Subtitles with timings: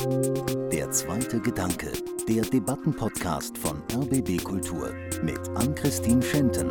[0.00, 1.92] Der zweite Gedanke,
[2.26, 6.70] der Debattenpodcast von RBB Kultur mit Ann-Christine Schenten.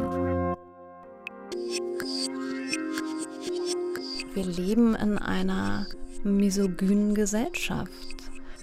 [4.33, 5.85] Wir leben in einer
[6.23, 7.91] misogynen Gesellschaft.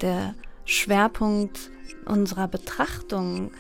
[0.00, 0.34] Der
[0.64, 1.70] Schwerpunkt
[2.06, 3.52] unserer Betrachtung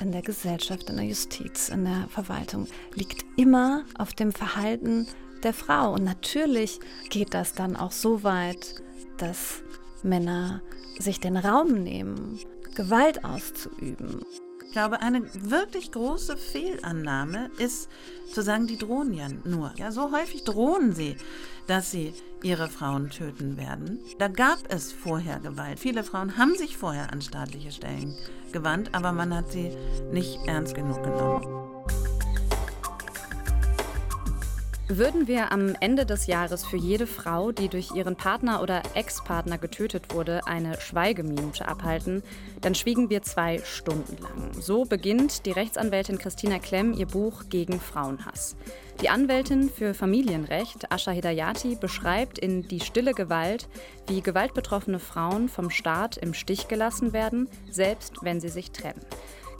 [0.00, 5.06] in der Gesellschaft, in der Justiz, in der Verwaltung liegt immer auf dem Verhalten
[5.42, 5.92] der Frau.
[5.92, 6.80] Und natürlich
[7.10, 8.76] geht das dann auch so weit,
[9.18, 9.62] dass
[10.04, 10.62] Männer
[10.98, 12.38] sich den Raum nehmen,
[12.74, 14.22] Gewalt auszuüben.
[14.66, 17.88] Ich glaube, eine wirklich große Fehlannahme ist
[18.32, 19.72] zu sagen, die drohen ja nur.
[19.76, 21.16] Ja, so häufig drohen sie,
[21.66, 24.00] dass sie ihre Frauen töten werden.
[24.18, 25.78] Da gab es vorher Gewalt.
[25.78, 28.14] Viele Frauen haben sich vorher an staatliche Stellen
[28.52, 29.70] gewandt, aber man hat sie
[30.12, 31.65] nicht ernst genug genommen.
[34.88, 39.58] Würden wir am Ende des Jahres für jede Frau, die durch ihren Partner oder Ex-Partner
[39.58, 42.22] getötet wurde, eine Schweigeminute abhalten,
[42.60, 44.52] dann schwiegen wir zwei Stunden lang.
[44.52, 48.54] So beginnt die Rechtsanwältin Christina Klemm ihr Buch gegen Frauenhass.
[49.00, 53.68] Die Anwältin für Familienrecht, Asha Hidayati, beschreibt in Die stille Gewalt,
[54.06, 59.04] wie gewaltbetroffene Frauen vom Staat im Stich gelassen werden, selbst wenn sie sich trennen.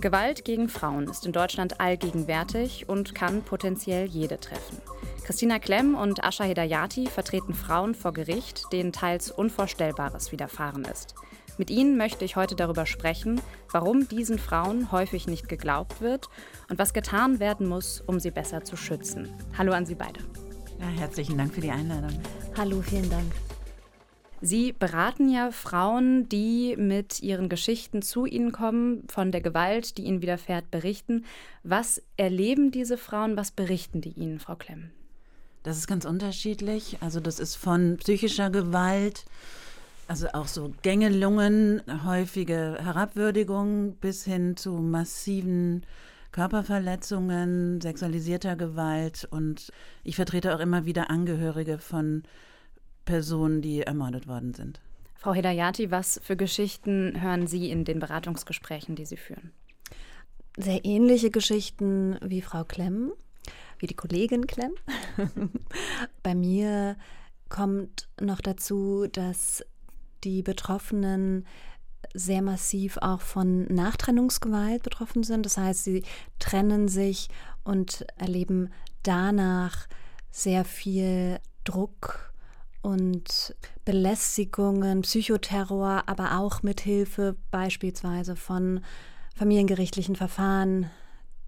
[0.00, 4.78] Gewalt gegen Frauen ist in Deutschland allgegenwärtig und kann potenziell jede treffen.
[5.24, 11.14] Christina Klemm und Asha Hedayati vertreten Frauen vor Gericht, denen teils Unvorstellbares widerfahren ist.
[11.58, 13.40] Mit ihnen möchte ich heute darüber sprechen,
[13.72, 16.28] warum diesen Frauen häufig nicht geglaubt wird
[16.68, 19.32] und was getan werden muss, um sie besser zu schützen.
[19.56, 20.20] Hallo an Sie beide.
[20.78, 22.12] Ja, herzlichen Dank für die Einladung.
[22.56, 23.32] Hallo, vielen Dank.
[24.46, 30.04] Sie beraten ja Frauen, die mit ihren Geschichten zu Ihnen kommen, von der Gewalt, die
[30.04, 31.24] ihnen widerfährt, berichten.
[31.64, 33.36] Was erleben diese Frauen?
[33.36, 34.92] Was berichten die Ihnen, Frau Klemm?
[35.64, 36.98] Das ist ganz unterschiedlich.
[37.00, 39.24] Also das ist von psychischer Gewalt,
[40.06, 45.84] also auch so Gängelungen, häufige Herabwürdigung bis hin zu massiven
[46.30, 49.26] Körperverletzungen, sexualisierter Gewalt.
[49.28, 49.72] Und
[50.04, 52.22] ich vertrete auch immer wieder Angehörige von
[53.06, 54.80] Personen, die ermordet worden sind.
[55.14, 59.52] Frau Hedayati, was für Geschichten hören Sie in den Beratungsgesprächen, die Sie führen?
[60.58, 63.12] Sehr ähnliche Geschichten wie Frau Klemm
[63.78, 64.74] wie die Kollegin Klemm.
[66.22, 66.96] Bei mir
[67.48, 69.64] kommt noch dazu, dass
[70.24, 71.46] die Betroffenen
[72.14, 75.44] sehr massiv auch von Nachtrennungsgewalt betroffen sind.
[75.44, 76.04] Das heißt, sie
[76.38, 77.28] trennen sich
[77.64, 78.70] und erleben
[79.02, 79.86] danach
[80.30, 82.32] sehr viel Druck
[82.86, 83.54] und
[83.84, 88.80] Belästigungen, Psychoterror, aber auch mit Hilfe beispielsweise von
[89.34, 90.88] familiengerichtlichen Verfahren,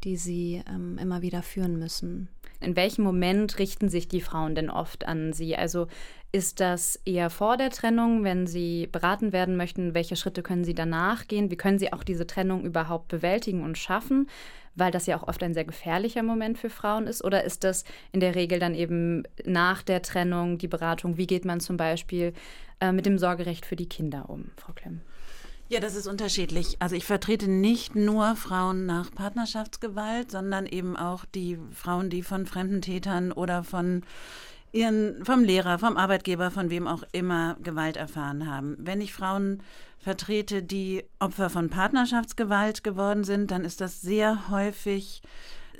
[0.02, 2.28] die sie ähm, immer wieder führen müssen.
[2.60, 5.56] In welchem Moment richten sich die Frauen denn oft an Sie?
[5.56, 5.86] Also
[6.32, 9.94] ist das eher vor der Trennung, wenn Sie beraten werden möchten?
[9.94, 11.52] Welche Schritte können Sie danach gehen?
[11.52, 14.28] Wie können Sie auch diese Trennung überhaupt bewältigen und schaffen?
[14.74, 17.24] Weil das ja auch oft ein sehr gefährlicher Moment für Frauen ist.
[17.24, 21.16] Oder ist das in der Regel dann eben nach der Trennung die Beratung?
[21.16, 22.32] Wie geht man zum Beispiel
[22.80, 25.00] äh, mit dem Sorgerecht für die Kinder um, Frau Klemm?
[25.70, 26.76] Ja, das ist unterschiedlich.
[26.78, 32.46] Also ich vertrete nicht nur Frauen nach Partnerschaftsgewalt, sondern eben auch die Frauen, die von
[32.46, 34.02] fremden Tätern oder von
[34.72, 38.76] ihren, vom Lehrer, vom Arbeitgeber, von wem auch immer Gewalt erfahren haben.
[38.78, 39.62] Wenn ich Frauen
[40.08, 45.20] vertrete, die Opfer von Partnerschaftsgewalt geworden sind, dann ist das sehr häufig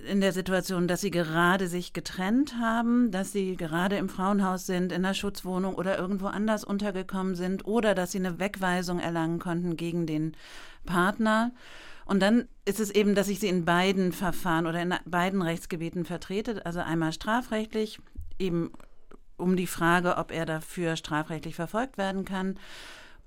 [0.07, 4.93] in der Situation, dass sie gerade sich getrennt haben, dass sie gerade im Frauenhaus sind,
[4.93, 9.79] in der Schutzwohnung oder irgendwo anders untergekommen sind oder dass sie eine Wegweisung erlangen konnten
[9.79, 10.37] gegen den
[10.85, 11.53] Partner.
[12.05, 16.05] Und dann ist es eben, dass ich sie in beiden Verfahren oder in beiden Rechtsgebieten
[16.05, 17.99] vertrete, also einmal strafrechtlich,
[18.39, 18.73] eben
[19.39, 22.59] um die Frage, ob er dafür strafrechtlich verfolgt werden kann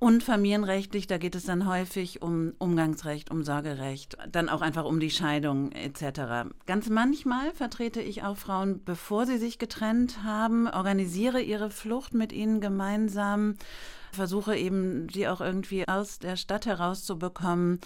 [0.01, 4.99] und familienrechtlich, da geht es dann häufig um Umgangsrecht, um Sorgerecht, dann auch einfach um
[4.99, 6.49] die Scheidung etc.
[6.65, 12.33] Ganz manchmal vertrete ich auch Frauen, bevor sie sich getrennt haben, organisiere ihre Flucht mit
[12.33, 13.57] ihnen gemeinsam,
[14.11, 17.79] versuche eben, sie auch irgendwie aus der Stadt herauszubekommen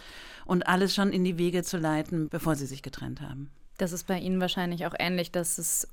[0.45, 3.49] und alles schon in die Wege zu leiten, bevor sie sich getrennt haben.
[3.77, 5.85] Das ist bei Ihnen wahrscheinlich auch ähnlich, dass es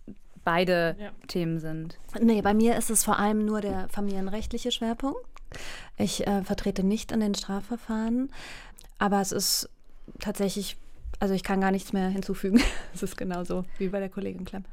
[0.45, 1.11] beide ja.
[1.27, 1.99] Themen sind.
[2.21, 5.31] Nee, bei mir ist es vor allem nur der familienrechtliche Schwerpunkt.
[5.97, 8.31] Ich äh, vertrete nicht an den Strafverfahren,
[8.99, 9.69] aber es ist
[10.21, 10.77] tatsächlich,
[11.21, 12.61] also ich kann gar nichts mehr hinzufügen.
[12.95, 14.65] es ist genauso wie bei der Kollegin Klemm.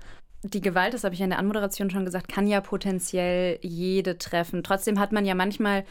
[0.43, 4.63] Die Gewalt, das habe ich in der Anmoderation schon gesagt, kann ja potenziell jede treffen.
[4.63, 5.83] Trotzdem hat man ja manchmal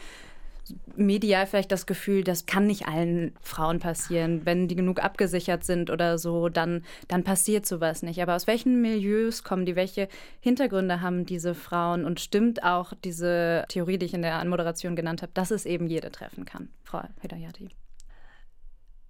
[0.95, 4.45] medial vielleicht das Gefühl, das kann nicht allen Frauen passieren.
[4.45, 8.21] Wenn die genug abgesichert sind oder so, dann, dann passiert sowas nicht.
[8.21, 9.75] Aber aus welchen Milieus kommen die?
[9.75, 10.07] Welche
[10.39, 12.05] Hintergründe haben diese Frauen?
[12.05, 15.87] Und stimmt auch diese Theorie, die ich in der Anmoderation genannt habe, dass es eben
[15.87, 16.69] jede treffen kann?
[16.83, 17.69] Frau Hedayati.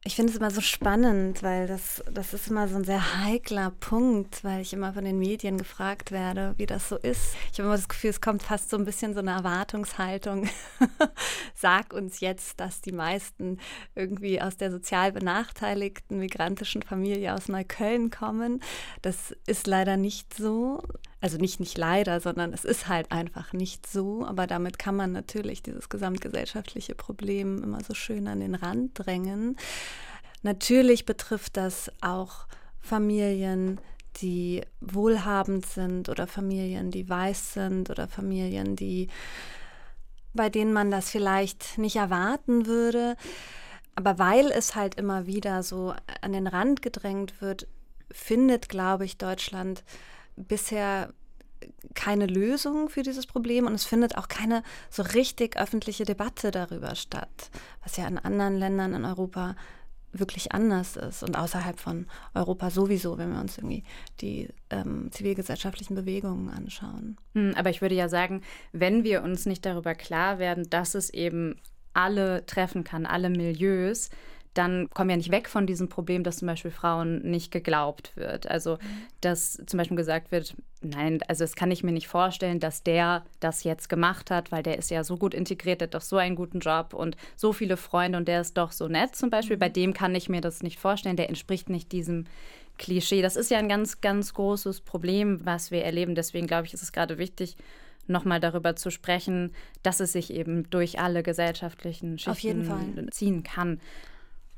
[0.05, 3.71] Ich finde es immer so spannend, weil das, das ist immer so ein sehr heikler
[3.81, 7.35] Punkt, weil ich immer von den Medien gefragt werde, wie das so ist.
[7.51, 10.47] Ich habe immer das Gefühl, es kommt fast so ein bisschen so eine Erwartungshaltung.
[11.53, 13.59] Sag uns jetzt, dass die meisten
[13.93, 18.61] irgendwie aus der sozial benachteiligten migrantischen Familie aus Neukölln kommen.
[19.01, 20.81] Das ist leider nicht so.
[21.21, 24.25] Also nicht nicht leider, sondern es ist halt einfach nicht so.
[24.25, 29.57] Aber damit kann man natürlich dieses gesamtgesellschaftliche Problem immer so schön an den Rand drängen.
[30.41, 32.47] Natürlich betrifft das auch
[32.79, 33.81] Familien,
[34.17, 39.09] die wohlhabend sind oder Familien, die weiß sind oder Familien, die
[40.33, 43.15] bei denen man das vielleicht nicht erwarten würde.
[43.95, 47.67] Aber weil es halt immer wieder so an den Rand gedrängt wird,
[48.11, 49.83] findet, glaube ich, Deutschland
[50.47, 51.13] bisher
[51.93, 56.95] keine Lösung für dieses Problem und es findet auch keine so richtig öffentliche Debatte darüber
[56.95, 57.49] statt,
[57.83, 59.55] was ja in anderen Ländern in Europa
[60.11, 63.83] wirklich anders ist und außerhalb von Europa sowieso, wenn wir uns irgendwie
[64.21, 67.17] die ähm, zivilgesellschaftlichen Bewegungen anschauen.
[67.35, 71.11] Hm, aber ich würde ja sagen, wenn wir uns nicht darüber klar werden, dass es
[71.11, 71.57] eben
[71.93, 74.09] alle treffen kann, alle Milieus,
[74.53, 78.49] dann kommen wir nicht weg von diesem Problem, dass zum Beispiel Frauen nicht geglaubt wird.
[78.49, 78.77] Also,
[79.21, 83.23] dass zum Beispiel gesagt wird, nein, also das kann ich mir nicht vorstellen, dass der
[83.39, 86.17] das jetzt gemacht hat, weil der ist ja so gut integriert, der hat doch so
[86.17, 89.57] einen guten Job und so viele Freunde und der ist doch so nett zum Beispiel.
[89.57, 89.73] Bei mhm.
[89.73, 92.25] dem kann ich mir das nicht vorstellen, der entspricht nicht diesem
[92.77, 93.21] Klischee.
[93.21, 96.15] Das ist ja ein ganz, ganz großes Problem, was wir erleben.
[96.15, 97.55] Deswegen glaube ich, ist es gerade wichtig,
[98.07, 99.53] nochmal darüber zu sprechen,
[99.83, 103.79] dass es sich eben durch alle gesellschaftlichen Schichten ziehen kann.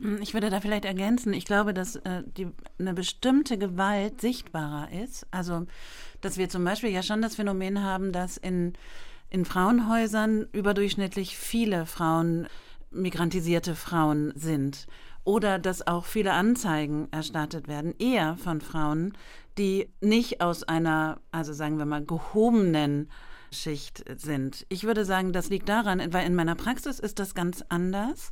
[0.02, 2.48] Hm, ich würde da vielleicht ergänzen, ich glaube, dass äh, die,
[2.80, 5.28] eine bestimmte Gewalt sichtbarer ist.
[5.32, 5.66] Also,
[6.22, 8.74] dass wir zum Beispiel ja schon das Phänomen haben, dass in,
[9.30, 12.48] in Frauenhäusern überdurchschnittlich viele Frauen,
[12.90, 14.88] migrantisierte Frauen sind.
[15.24, 19.14] Oder dass auch viele Anzeigen erstattet werden, eher von Frauen,
[19.58, 23.10] die nicht aus einer, also sagen wir mal, gehobenen
[23.52, 24.66] Schicht sind.
[24.70, 28.32] Ich würde sagen, das liegt daran, weil in meiner Praxis ist das ganz anders.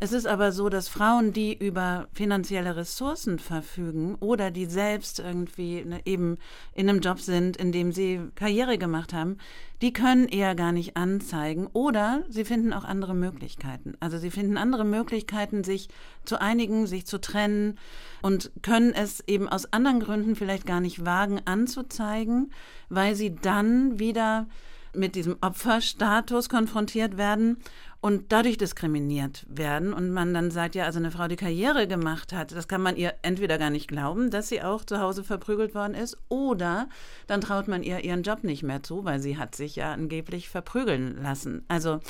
[0.00, 5.84] Es ist aber so, dass Frauen, die über finanzielle Ressourcen verfügen oder die selbst irgendwie
[5.84, 6.38] ne, eben
[6.72, 9.38] in einem Job sind, in dem sie Karriere gemacht haben,
[9.82, 13.94] die können eher gar nicht anzeigen oder sie finden auch andere Möglichkeiten.
[13.98, 15.88] Also sie finden andere Möglichkeiten, sich
[16.24, 17.76] zu einigen, sich zu trennen
[18.22, 22.52] und können es eben aus anderen Gründen vielleicht gar nicht wagen anzuzeigen,
[22.88, 24.46] weil sie dann wieder
[24.94, 27.58] mit diesem Opferstatus konfrontiert werden
[28.00, 32.32] und dadurch diskriminiert werden und man dann sagt, ja, also eine Frau, die Karriere gemacht
[32.32, 35.74] hat, das kann man ihr entweder gar nicht glauben, dass sie auch zu Hause verprügelt
[35.74, 36.88] worden ist, oder
[37.26, 40.48] dann traut man ihr ihren Job nicht mehr zu, weil sie hat sich ja angeblich
[40.48, 41.64] verprügeln lassen.
[41.66, 42.00] Also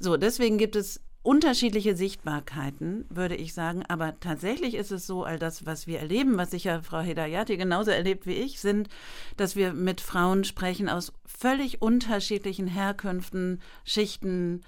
[0.00, 3.82] so, deswegen gibt es unterschiedliche Sichtbarkeiten, würde ich sagen.
[3.88, 7.90] Aber tatsächlich ist es so, all das, was wir erleben, was sicher Frau Hedayati genauso
[7.90, 8.88] erlebt wie ich, sind,
[9.36, 14.62] dass wir mit Frauen sprechen aus völlig unterschiedlichen Herkünften, Schichten,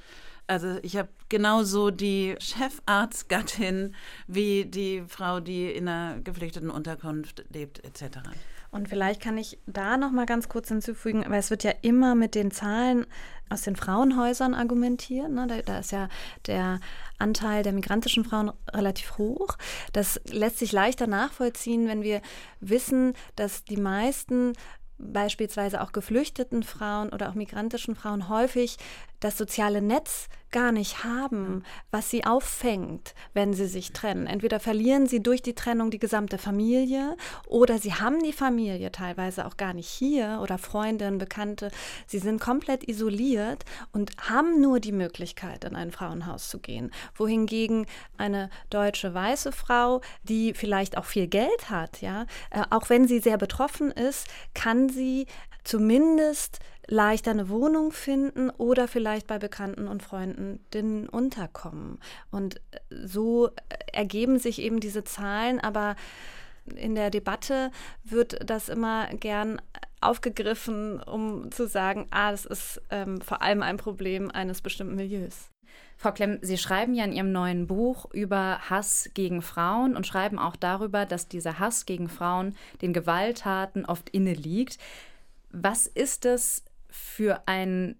[0.49, 3.95] also ich habe genauso die Chefarztgattin
[4.27, 8.19] wie die Frau, die in einer geflüchteten Unterkunft lebt, etc.
[8.71, 12.15] Und vielleicht kann ich da noch mal ganz kurz hinzufügen, weil es wird ja immer
[12.15, 13.07] mit den Zahlen
[13.49, 15.31] aus den Frauenhäusern argumentiert.
[15.31, 15.47] Ne?
[15.47, 16.09] Da, da, ist ja
[16.47, 16.81] der
[17.19, 19.57] Anteil der migrantischen Frauen relativ hoch.
[19.93, 22.21] Das lässt sich leichter nachvollziehen, wenn wir
[22.61, 24.53] wissen, dass die meisten
[24.99, 28.77] beispielsweise auch geflüchteten Frauen oder auch migrantischen Frauen häufig
[29.21, 34.27] das soziale Netz gar nicht haben, was sie auffängt, wenn sie sich trennen.
[34.27, 39.47] Entweder verlieren sie durch die Trennung die gesamte Familie oder sie haben die Familie teilweise
[39.47, 41.71] auch gar nicht hier oder Freundinnen, Bekannte.
[42.07, 46.91] Sie sind komplett isoliert und haben nur die Möglichkeit, in ein Frauenhaus zu gehen.
[47.15, 53.07] Wohingegen eine deutsche weiße Frau, die vielleicht auch viel Geld hat, ja, äh, auch wenn
[53.07, 55.27] sie sehr betroffen ist, kann sie
[55.65, 61.99] zumindest leichter eine Wohnung finden oder vielleicht bei Bekannten und Freunden den unterkommen.
[62.31, 63.51] Und äh, so
[63.93, 65.97] ergeben sich eben diese Zahlen, aber
[66.75, 67.71] in der Debatte
[68.05, 69.61] wird das immer gern
[70.01, 75.51] aufgegriffen, um zu sagen, ah, das ist ähm, vor allem ein Problem eines bestimmten Milieus.
[75.97, 80.39] Frau Klemm, Sie schreiben ja in Ihrem neuen Buch über Hass gegen Frauen und schreiben
[80.39, 84.79] auch darüber, dass dieser Hass gegen Frauen den Gewalttaten oft inne liegt.
[85.51, 87.97] Was ist es für ein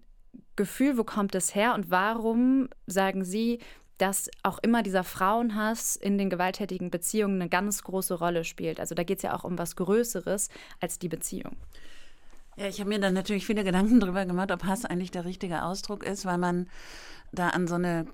[0.55, 3.59] Gefühl, wo kommt es her und warum sagen Sie,
[3.97, 8.79] dass auch immer dieser Frauenhass in den gewalttätigen Beziehungen eine ganz große Rolle spielt?
[8.79, 11.57] Also da geht es ja auch um was Größeres als die Beziehung.
[12.55, 15.63] Ja, ich habe mir dann natürlich viele Gedanken darüber gemacht, ob Hass eigentlich der richtige
[15.63, 16.67] Ausdruck ist, weil man
[17.31, 18.05] da an so eine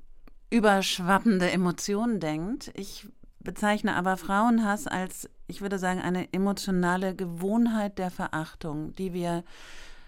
[0.49, 2.71] überschwappende Emotion denkt.
[2.75, 3.07] Ich
[3.39, 9.43] bezeichne aber Frauenhass als, ich würde sagen, eine emotionale Gewohnheit der Verachtung, die wir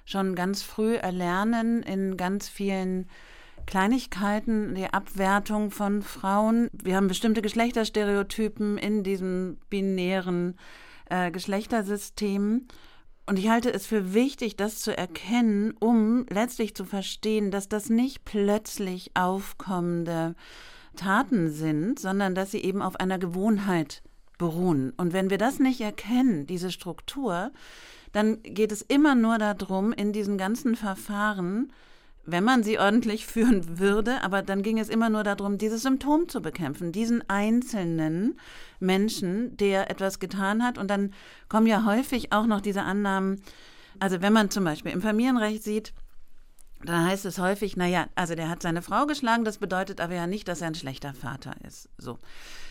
[0.08, 3.08] schon ganz früh erlernen in ganz vielen
[3.66, 6.70] Kleinigkeiten, die Abwertung von Frauen.
[6.72, 10.58] Wir haben bestimmte Geschlechterstereotypen in diesem binären
[11.10, 12.68] äh, Geschlechtersystem.
[13.26, 17.90] Und ich halte es für wichtig, das zu erkennen, um letztlich zu verstehen, dass das
[17.90, 20.36] nicht plötzlich aufkommende
[20.96, 24.02] Taten sind, sondern dass sie eben auf einer Gewohnheit
[24.38, 24.94] beruhen.
[24.96, 27.52] Und wenn wir das nicht erkennen, diese Struktur,
[28.12, 31.72] dann geht es immer nur darum, in diesen ganzen Verfahren
[32.28, 36.30] wenn man sie ordentlich führen würde, aber dann ging es immer nur darum, dieses Symptom
[36.30, 38.38] zu bekämpfen, diesen einzelnen
[38.80, 40.78] Menschen, der etwas getan hat.
[40.78, 41.14] Und dann
[41.50, 43.42] kommen ja häufig auch noch diese Annahmen,
[44.00, 45.94] also wenn man zum Beispiel im Familienrecht sieht,
[46.84, 50.28] dann heißt es häufig, naja, also der hat seine Frau geschlagen, das bedeutet aber ja
[50.28, 51.90] nicht, dass er ein schlechter Vater ist.
[51.98, 52.20] So.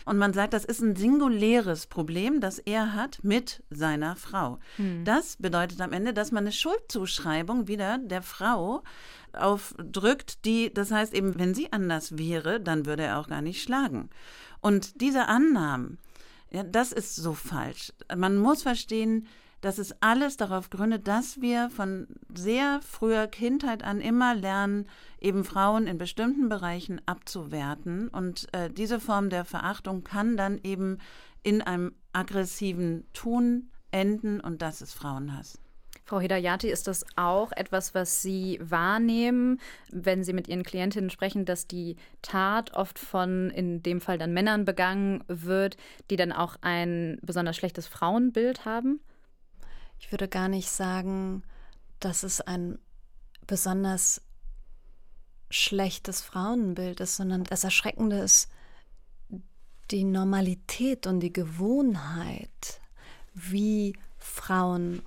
[0.07, 4.57] Und man sagt, das ist ein singuläres Problem, das er hat mit seiner Frau.
[4.77, 5.03] Hm.
[5.03, 8.83] Das bedeutet am Ende, dass man eine Schuldzuschreibung wieder der Frau
[9.33, 13.61] aufdrückt, die, das heißt eben, wenn sie anders wäre, dann würde er auch gar nicht
[13.61, 14.09] schlagen.
[14.61, 15.97] Und diese Annahmen,
[16.51, 17.91] ja, das ist so falsch.
[18.15, 19.27] Man muss verstehen,
[19.61, 24.87] dass es alles darauf gründet, dass wir von sehr früher Kindheit an immer lernen,
[25.19, 28.07] eben Frauen in bestimmten Bereichen abzuwerten.
[28.09, 30.99] Und äh, diese Form der Verachtung kann dann eben
[31.43, 35.59] in einem aggressiven Tun enden und das ist Frauenhass.
[36.07, 39.59] Frau Hidayati, ist das auch etwas, was Sie wahrnehmen,
[39.91, 44.33] wenn Sie mit Ihren Klientinnen sprechen, dass die Tat oft von in dem Fall dann
[44.33, 45.75] Männern begangen wird,
[46.09, 49.01] die dann auch ein besonders schlechtes Frauenbild haben?
[49.99, 51.43] Ich würde gar nicht sagen,
[51.99, 52.79] dass es ein
[53.45, 54.21] besonders
[55.49, 58.49] schlechtes Frauenbild ist, sondern das Erschreckende ist
[59.91, 62.81] die Normalität und die Gewohnheit,
[63.33, 65.01] wie Frauen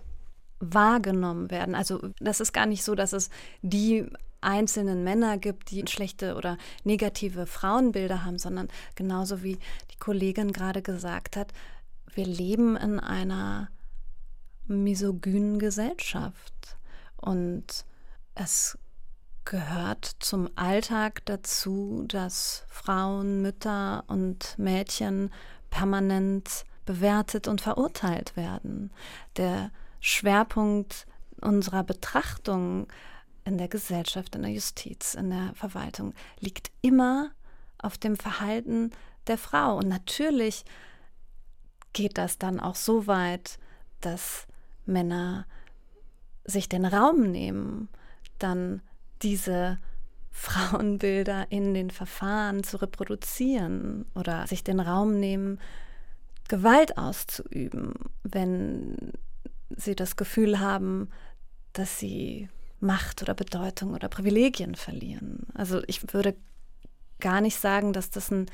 [0.58, 1.74] wahrgenommen werden.
[1.74, 3.30] Also das ist gar nicht so, dass es
[3.62, 4.06] die
[4.40, 9.58] einzelnen Männer gibt, die schlechte oder negative Frauenbilder haben, sondern genauso wie
[9.92, 11.52] die Kollegin gerade gesagt hat,
[12.14, 13.68] wir leben in einer
[14.70, 16.78] misogynen Gesellschaft
[17.16, 17.84] und
[18.34, 18.78] es
[19.44, 25.30] gehört zum Alltag dazu, dass Frauen, Mütter und Mädchen
[25.70, 28.92] permanent bewertet und verurteilt werden.
[29.36, 31.06] Der Schwerpunkt
[31.40, 32.86] unserer Betrachtung
[33.44, 37.30] in der Gesellschaft, in der Justiz, in der Verwaltung liegt immer
[37.78, 38.90] auf dem Verhalten
[39.26, 39.76] der Frau.
[39.78, 40.64] Und natürlich
[41.92, 43.58] geht das dann auch so weit,
[44.00, 44.46] dass
[44.90, 45.46] Männer
[46.44, 47.88] sich den Raum nehmen,
[48.38, 48.82] dann
[49.22, 49.78] diese
[50.30, 55.58] Frauenbilder in den Verfahren zu reproduzieren oder sich den Raum nehmen,
[56.48, 59.12] Gewalt auszuüben, wenn
[59.70, 61.10] sie das Gefühl haben,
[61.72, 62.48] dass sie
[62.80, 65.46] Macht oder Bedeutung oder Privilegien verlieren.
[65.54, 66.34] Also ich würde
[67.20, 68.46] gar nicht sagen, dass das ein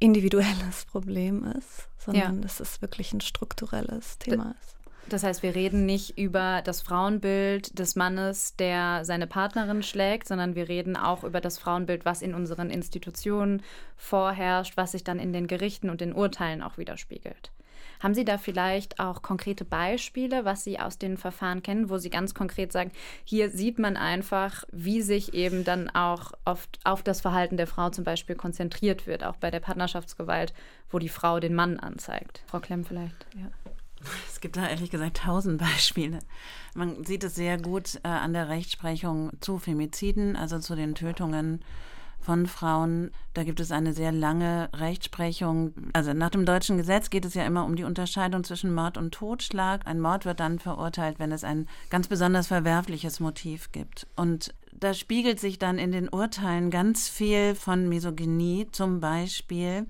[0.00, 2.42] individuelles Problem ist, sondern ja.
[2.42, 4.76] dass es wirklich ein strukturelles Thema ist.
[5.08, 10.54] Das heißt, wir reden nicht über das Frauenbild des Mannes, der seine Partnerin schlägt, sondern
[10.54, 13.62] wir reden auch über das Frauenbild, was in unseren Institutionen
[13.96, 17.52] vorherrscht, was sich dann in den Gerichten und den Urteilen auch widerspiegelt.
[18.00, 22.10] Haben Sie da vielleicht auch konkrete Beispiele, was Sie aus den Verfahren kennen, wo Sie
[22.10, 22.90] ganz konkret sagen,
[23.24, 27.90] hier sieht man einfach, wie sich eben dann auch oft auf das Verhalten der Frau
[27.90, 30.52] zum Beispiel konzentriert wird, auch bei der Partnerschaftsgewalt,
[30.90, 32.42] wo die Frau den Mann anzeigt?
[32.46, 33.50] Frau Klemm vielleicht, ja.
[34.28, 36.18] Es gibt da ehrlich gesagt tausend Beispiele.
[36.74, 41.60] Man sieht es sehr gut äh, an der Rechtsprechung zu Femiziden, also zu den Tötungen
[42.24, 43.10] von Frauen.
[43.34, 45.74] Da gibt es eine sehr lange Rechtsprechung.
[45.92, 49.12] Also nach dem deutschen Gesetz geht es ja immer um die Unterscheidung zwischen Mord und
[49.12, 49.86] Totschlag.
[49.86, 54.06] Ein Mord wird dann verurteilt, wenn es ein ganz besonders verwerfliches Motiv gibt.
[54.16, 59.86] Und da spiegelt sich dann in den Urteilen ganz viel von Misogynie, zum Beispiel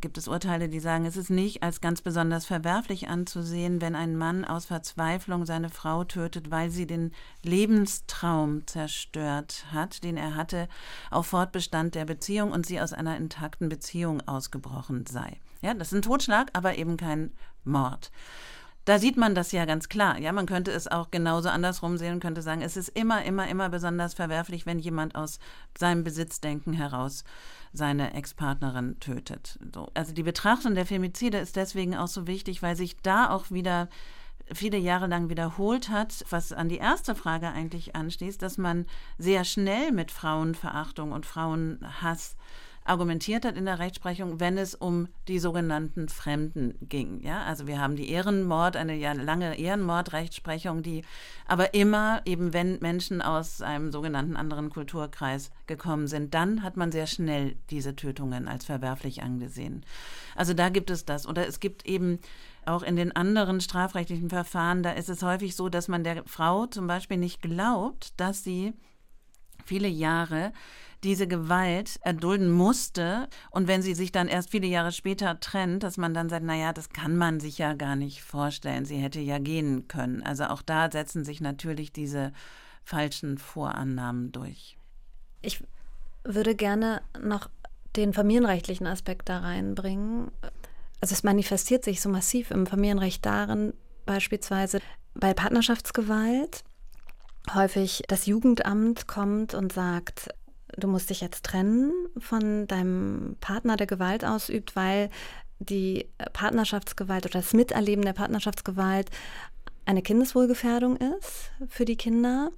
[0.00, 4.16] gibt es Urteile, die sagen, es ist nicht als ganz besonders verwerflich anzusehen, wenn ein
[4.16, 10.68] Mann aus Verzweiflung seine Frau tötet, weil sie den Lebenstraum zerstört hat, den er hatte
[11.10, 15.40] auf Fortbestand der Beziehung und sie aus einer intakten Beziehung ausgebrochen sei.
[15.62, 17.32] Ja, das ist ein Totschlag, aber eben kein
[17.64, 18.10] Mord.
[18.90, 20.18] Da sieht man das ja ganz klar.
[20.18, 23.46] Ja, man könnte es auch genauso andersrum sehen und könnte sagen, es ist immer, immer,
[23.46, 25.38] immer besonders verwerflich, wenn jemand aus
[25.78, 27.22] seinem Besitzdenken heraus
[27.72, 29.60] seine Ex-Partnerin tötet.
[29.72, 29.90] So.
[29.94, 33.88] Also die Betrachtung der Femizide ist deswegen auch so wichtig, weil sich da auch wieder
[34.52, 38.86] viele Jahre lang wiederholt hat, was an die erste Frage eigentlich anschließt, dass man
[39.18, 42.34] sehr schnell mit Frauenverachtung und Frauenhass
[42.90, 47.22] argumentiert hat in der Rechtsprechung, wenn es um die sogenannten Fremden ging.
[47.22, 51.04] Ja, also wir haben die Ehrenmord, eine lange Ehrenmordrechtsprechung, die
[51.46, 56.90] aber immer eben, wenn Menschen aus einem sogenannten anderen Kulturkreis gekommen sind, dann hat man
[56.90, 59.86] sehr schnell diese Tötungen als verwerflich angesehen.
[60.34, 61.28] Also da gibt es das.
[61.28, 62.18] Oder es gibt eben
[62.66, 66.66] auch in den anderen strafrechtlichen Verfahren, da ist es häufig so, dass man der Frau
[66.66, 68.72] zum Beispiel nicht glaubt, dass sie
[69.64, 70.52] viele Jahre
[71.04, 75.96] diese Gewalt erdulden musste und wenn sie sich dann erst viele Jahre später trennt, dass
[75.96, 79.38] man dann sagt, naja, das kann man sich ja gar nicht vorstellen, sie hätte ja
[79.38, 80.22] gehen können.
[80.22, 82.32] Also auch da setzen sich natürlich diese
[82.84, 84.76] falschen Vorannahmen durch.
[85.42, 85.62] Ich
[86.24, 87.48] würde gerne noch
[87.96, 90.30] den familienrechtlichen Aspekt da reinbringen.
[91.00, 93.72] Also es manifestiert sich so massiv im Familienrecht darin,
[94.06, 94.80] beispielsweise
[95.14, 96.62] bei Partnerschaftsgewalt,
[97.54, 100.28] häufig das Jugendamt kommt und sagt,
[100.80, 105.10] du musst dich jetzt trennen von deinem Partner, der Gewalt ausübt, weil
[105.58, 109.10] die Partnerschaftsgewalt oder das Miterleben der Partnerschaftsgewalt
[109.84, 112.50] eine Kindeswohlgefährdung ist für die Kinder.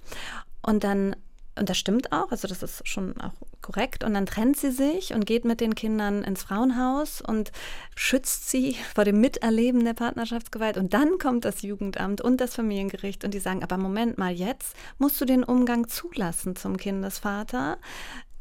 [0.61, 1.15] Und dann
[1.55, 4.03] und das stimmt auch, also das ist schon auch korrekt.
[4.03, 7.51] Und dann trennt sie sich und geht mit den Kindern ins Frauenhaus und
[7.95, 10.77] schützt sie vor dem Miterleben der Partnerschaftsgewalt.
[10.77, 14.75] Und dann kommt das Jugendamt und das Familiengericht und die sagen, aber Moment mal, jetzt
[14.97, 17.77] musst du den Umgang zulassen zum Kindesvater.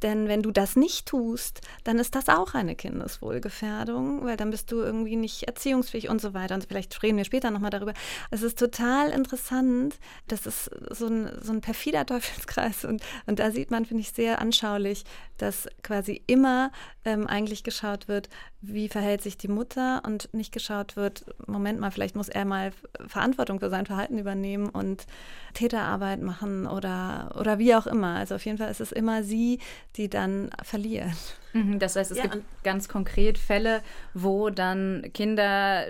[0.03, 4.73] Denn wenn du das nicht tust, dann ist das auch eine Kindeswohlgefährdung, weil dann bist
[4.73, 6.55] du irgendwie nicht erziehungsfähig und so weiter.
[6.55, 7.95] Und vielleicht reden wir später nochmal darüber.
[8.31, 9.97] Es ist total interessant.
[10.29, 12.85] Das ist so ein, so ein perfider Teufelskreis.
[12.85, 15.05] Und, und da sieht man, finde ich, sehr anschaulich,
[15.39, 16.73] dass quasi immer
[17.05, 18.29] ähm, eigentlich geschaut wird,
[18.61, 22.73] wie verhält sich die Mutter und nicht geschaut wird, Moment mal, vielleicht muss er mal
[23.09, 25.07] Verantwortung für sein Verhalten übernehmen und
[25.53, 28.17] Täterarbeit machen oder, oder wie auch immer.
[28.17, 29.59] Also auf jeden Fall ist es immer sie,
[29.97, 31.37] die dann verliert.
[31.53, 33.83] Mhm, das heißt, es ja, gibt ganz konkret Fälle,
[34.15, 35.87] wo dann Kinder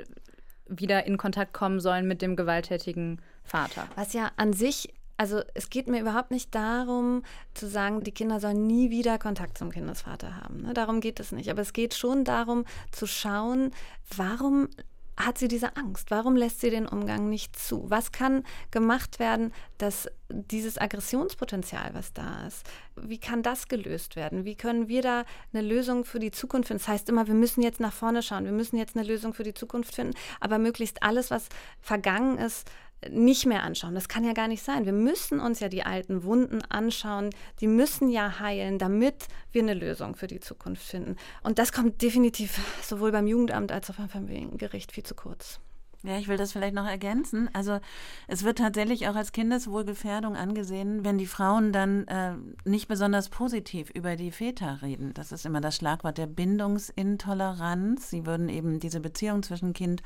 [0.66, 3.86] wieder in Kontakt kommen sollen mit dem gewalttätigen Vater.
[3.94, 7.22] Was ja an sich also es geht mir überhaupt nicht darum
[7.54, 10.62] zu sagen, die Kinder sollen nie wieder Kontakt zum Kindesvater haben.
[10.62, 10.74] Ne?
[10.74, 11.48] Darum geht es nicht.
[11.48, 13.70] Aber es geht schon darum zu schauen,
[14.16, 14.68] warum
[15.16, 16.10] hat sie diese Angst?
[16.10, 17.84] Warum lässt sie den Umgang nicht zu?
[17.88, 22.64] Was kann gemacht werden, dass dieses Aggressionspotenzial, was da ist,
[22.96, 24.44] wie kann das gelöst werden?
[24.44, 26.82] Wie können wir da eine Lösung für die Zukunft finden?
[26.82, 29.44] Das heißt immer, wir müssen jetzt nach vorne schauen, wir müssen jetzt eine Lösung für
[29.44, 31.48] die Zukunft finden, aber möglichst alles, was
[31.80, 32.70] vergangen ist,
[33.10, 33.94] nicht mehr anschauen.
[33.94, 34.84] Das kann ja gar nicht sein.
[34.84, 37.30] Wir müssen uns ja die alten Wunden anschauen.
[37.60, 41.16] Die müssen ja heilen, damit wir eine Lösung für die Zukunft finden.
[41.42, 45.60] Und das kommt definitiv sowohl beim Jugendamt als auch beim Familiengericht viel zu kurz.
[46.02, 47.48] Ja, ich will das vielleicht noch ergänzen.
[47.52, 47.78] Also
[48.26, 52.34] es wird tatsächlich auch als Kindeswohlgefährdung angesehen, wenn die Frauen dann äh,
[52.64, 55.14] nicht besonders positiv über die Väter reden.
[55.14, 58.10] Das ist immer das Schlagwort der Bindungsintoleranz.
[58.10, 60.02] Sie würden eben diese Beziehung zwischen Kind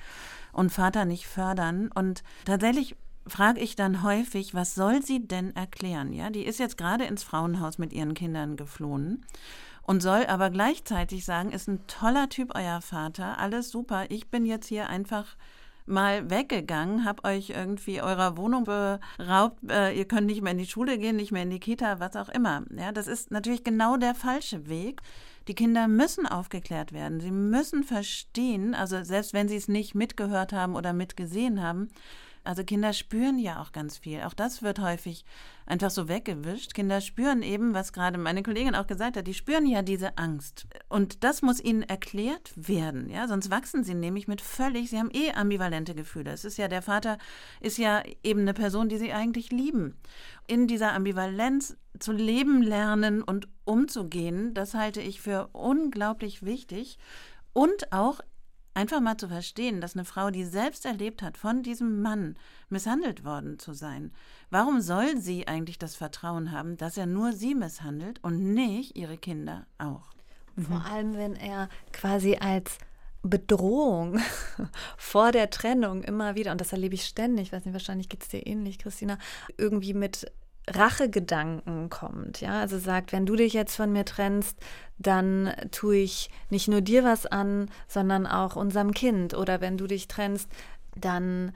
[0.52, 1.90] und Vater nicht fördern.
[1.94, 6.12] Und tatsächlich frage ich dann häufig, was soll sie denn erklären?
[6.12, 9.24] Ja, die ist jetzt gerade ins Frauenhaus mit ihren Kindern geflohen
[9.86, 14.10] und soll aber gleichzeitig sagen, ist ein toller Typ euer Vater, alles super.
[14.10, 15.36] Ich bin jetzt hier einfach
[15.86, 20.66] mal weggegangen, habt euch irgendwie eurer Wohnung beraubt, äh, ihr könnt nicht mehr in die
[20.66, 22.64] Schule gehen, nicht mehr in die Kita, was auch immer.
[22.76, 25.00] Ja, das ist natürlich genau der falsche Weg.
[25.48, 27.20] Die Kinder müssen aufgeklärt werden.
[27.20, 31.88] Sie müssen verstehen, also selbst wenn sie es nicht mitgehört haben oder mitgesehen haben,
[32.42, 34.22] also Kinder spüren ja auch ganz viel.
[34.22, 35.24] Auch das wird häufig
[35.66, 36.74] einfach so weggewischt.
[36.74, 40.66] Kinder spüren eben, was gerade meine Kollegin auch gesagt hat, die spüren ja diese Angst.
[40.88, 45.10] Und das muss ihnen erklärt werden, ja, sonst wachsen sie nämlich mit völlig, sie haben
[45.12, 46.30] eh ambivalente Gefühle.
[46.30, 47.18] Es ist ja, der Vater
[47.60, 49.96] ist ja eben eine Person, die sie eigentlich lieben.
[50.46, 56.98] In dieser Ambivalenz zu leben lernen und umzugehen, das halte ich für unglaublich wichtig.
[57.52, 58.20] Und auch
[58.76, 62.36] Einfach mal zu verstehen, dass eine Frau, die selbst erlebt hat, von diesem Mann
[62.68, 64.12] misshandelt worden zu sein,
[64.50, 69.16] warum soll sie eigentlich das Vertrauen haben, dass er nur sie misshandelt und nicht ihre
[69.16, 70.10] Kinder auch?
[70.58, 72.76] Vor allem, wenn er quasi als
[73.22, 74.20] Bedrohung
[74.98, 78.24] vor der Trennung immer wieder, und das erlebe ich ständig, ich weiß nicht, wahrscheinlich geht
[78.24, 79.16] es dir ähnlich, Christina,
[79.56, 80.30] irgendwie mit
[80.68, 82.40] Rachegedanken kommt.
[82.40, 84.58] Ja, also sagt, wenn du dich jetzt von mir trennst,
[84.98, 89.34] dann tue ich nicht nur dir was an, sondern auch unserem Kind.
[89.34, 90.50] Oder wenn du dich trennst,
[90.98, 91.52] dann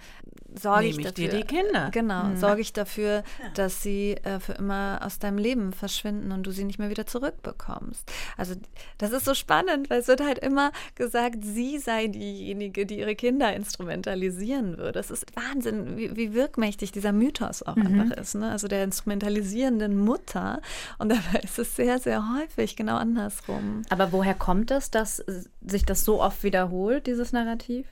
[0.59, 1.29] sorge ich, ich dafür.
[1.29, 1.91] dir die Kinder.
[1.93, 2.37] Genau, Mhm.
[2.37, 3.23] sorge ich dafür,
[3.55, 7.07] dass sie äh, für immer aus deinem Leben verschwinden und du sie nicht mehr wieder
[7.07, 8.11] zurückbekommst.
[8.37, 8.55] Also
[8.99, 13.15] das ist so spannend, weil es wird halt immer gesagt, sie sei diejenige, die ihre
[13.15, 14.99] Kinder instrumentalisieren würde.
[14.99, 18.01] Es ist Wahnsinn, wie, wie wirkmächtig dieser Mythos auch Mhm.
[18.01, 18.35] einfach ist.
[18.35, 18.51] Ne?
[18.51, 20.61] Also der instrumentalisierenden Mutter.
[20.99, 23.83] Und dabei ist es sehr, sehr häufig genau andersrum.
[23.91, 25.25] Aber woher kommt es, dass
[25.65, 27.87] sich das so oft wiederholt, dieses Narrativ?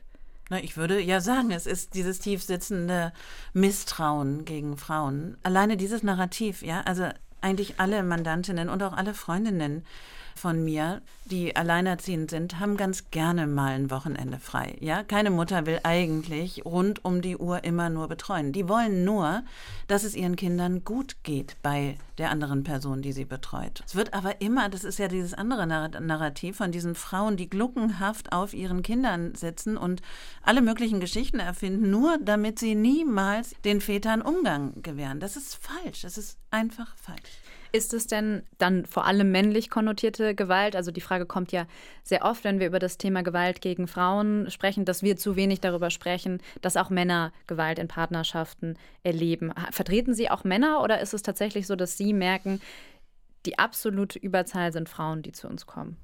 [0.48, 3.12] Na, ich würde ja sagen, es ist dieses tief sitzende
[3.52, 5.36] Misstrauen gegen Frauen.
[5.42, 7.08] Alleine dieses Narrativ, ja, also
[7.40, 9.84] eigentlich alle Mandantinnen und auch alle Freundinnen
[10.38, 14.76] von mir, die alleinerziehend sind, haben ganz gerne mal ein Wochenende frei.
[14.80, 18.52] Ja, keine Mutter will eigentlich rund um die Uhr immer nur betreuen.
[18.52, 19.42] Die wollen nur,
[19.88, 23.82] dass es ihren Kindern gut geht bei der anderen Person, die sie betreut.
[23.86, 27.50] Es wird aber immer, das ist ja dieses andere Narr- Narrativ von diesen Frauen, die
[27.50, 30.00] gluckenhaft auf ihren Kindern sitzen und
[30.42, 35.20] alle möglichen Geschichten erfinden, nur damit sie niemals den Vätern Umgang gewähren.
[35.20, 36.02] Das ist falsch.
[36.02, 37.18] Das ist einfach falsch.
[37.72, 40.74] Ist es denn dann vor allem männlich konnotierte Gewalt?
[40.74, 41.66] Also die Frage kommt ja
[42.02, 45.60] sehr oft, wenn wir über das Thema Gewalt gegen Frauen sprechen, dass wir zu wenig
[45.60, 49.52] darüber sprechen, dass auch Männer Gewalt in Partnerschaften erleben.
[49.70, 52.60] Vertreten Sie auch Männer oder ist es tatsächlich so, dass Sie merken,
[53.46, 55.96] die absolute Überzahl sind Frauen, die zu uns kommen?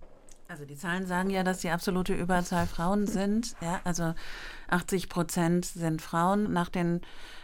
[0.54, 3.56] Also die Zahlen sagen ja, dass die absolute Überzahl Frauen sind.
[3.60, 4.14] Ja, also
[4.68, 7.00] 80 Prozent sind Frauen nach den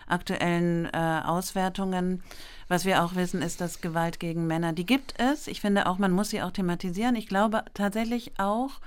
[0.07, 2.23] aktuellen äh, Auswertungen.
[2.69, 5.49] Was wir auch wissen, ist, dass Gewalt gegen Männer, die gibt es.
[5.49, 7.17] Ich finde auch, man muss sie auch thematisieren.
[7.17, 8.79] Ich glaube tatsächlich auch,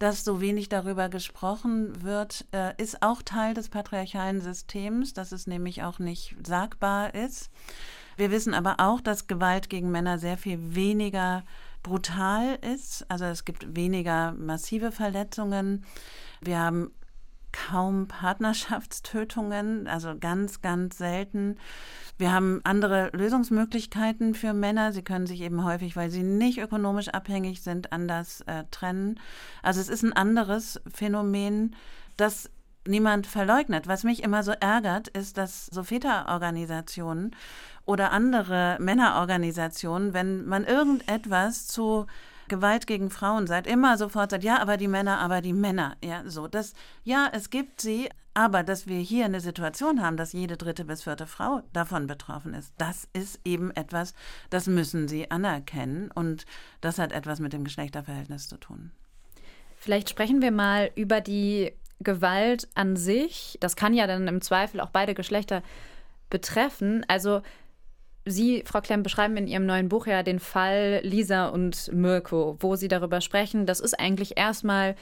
[0.00, 5.46] dass so wenig darüber gesprochen wird, äh, ist auch Teil des patriarchalen Systems, dass es
[5.46, 7.48] nämlich auch nicht sagbar ist.
[8.16, 11.44] Wir wissen aber auch, dass Gewalt gegen Männer sehr viel weniger
[11.88, 13.10] brutal ist.
[13.10, 15.84] Also es gibt weniger massive Verletzungen.
[16.40, 16.90] Wir haben
[17.50, 21.56] kaum Partnerschaftstötungen, also ganz, ganz selten.
[22.18, 24.92] Wir haben andere Lösungsmöglichkeiten für Männer.
[24.92, 29.18] Sie können sich eben häufig, weil sie nicht ökonomisch abhängig sind, anders äh, trennen.
[29.62, 31.74] Also es ist ein anderes Phänomen,
[32.16, 32.50] das
[32.86, 33.86] niemand verleugnet.
[33.86, 37.34] Was mich immer so ärgert, ist, dass so Väterorganisationen
[37.84, 42.06] oder andere Männerorganisationen, wenn man irgendetwas zu
[42.48, 45.96] Gewalt gegen Frauen sagt, immer sofort sagt, ja, aber die Männer, aber die Männer.
[46.02, 46.48] Ja, so.
[46.48, 46.72] Das,
[47.04, 51.02] ja, es gibt sie, aber dass wir hier eine Situation haben, dass jede dritte bis
[51.02, 54.14] vierte Frau davon betroffen ist, das ist eben etwas,
[54.50, 56.10] das müssen sie anerkennen.
[56.10, 56.46] Und
[56.80, 58.90] das hat etwas mit dem Geschlechterverhältnis zu tun.
[59.76, 63.56] Vielleicht sprechen wir mal über die Gewalt an sich.
[63.60, 65.62] Das kann ja dann im Zweifel auch beide Geschlechter
[66.30, 67.04] betreffen.
[67.08, 67.42] Also
[68.24, 72.76] Sie, Frau Klemm, beschreiben in Ihrem neuen Buch ja den Fall Lisa und Mirko, wo
[72.76, 73.66] Sie darüber sprechen.
[73.66, 74.96] Das ist eigentlich erstmal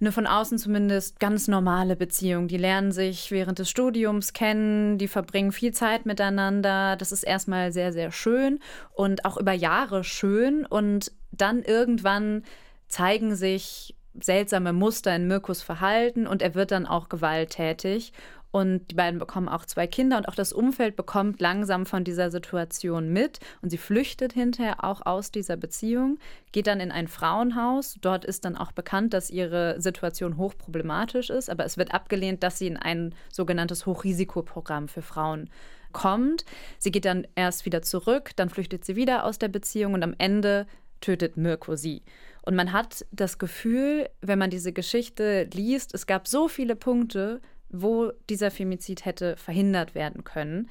[0.00, 2.48] eine von außen zumindest ganz normale Beziehung.
[2.48, 6.96] Die lernen sich während des Studiums kennen, die verbringen viel Zeit miteinander.
[6.96, 8.60] Das ist erstmal sehr, sehr schön
[8.94, 10.64] und auch über Jahre schön.
[10.64, 12.44] Und dann irgendwann
[12.88, 18.12] zeigen sich seltsame Muster in Mirkos Verhalten und er wird dann auch gewalttätig.
[18.52, 22.32] Und die beiden bekommen auch zwei Kinder und auch das Umfeld bekommt langsam von dieser
[22.32, 23.38] Situation mit.
[23.62, 26.18] Und sie flüchtet hinterher auch aus dieser Beziehung,
[26.50, 27.96] geht dann in ein Frauenhaus.
[28.00, 32.58] Dort ist dann auch bekannt, dass ihre Situation hochproblematisch ist, aber es wird abgelehnt, dass
[32.58, 35.48] sie in ein sogenanntes Hochrisikoprogramm für Frauen
[35.92, 36.44] kommt.
[36.78, 40.14] Sie geht dann erst wieder zurück, dann flüchtet sie wieder aus der Beziehung und am
[40.18, 40.66] Ende
[41.00, 42.02] tötet Mirko sie.
[42.50, 47.40] Und man hat das Gefühl, wenn man diese Geschichte liest, es gab so viele Punkte,
[47.68, 50.68] wo dieser Femizid hätte verhindert werden können.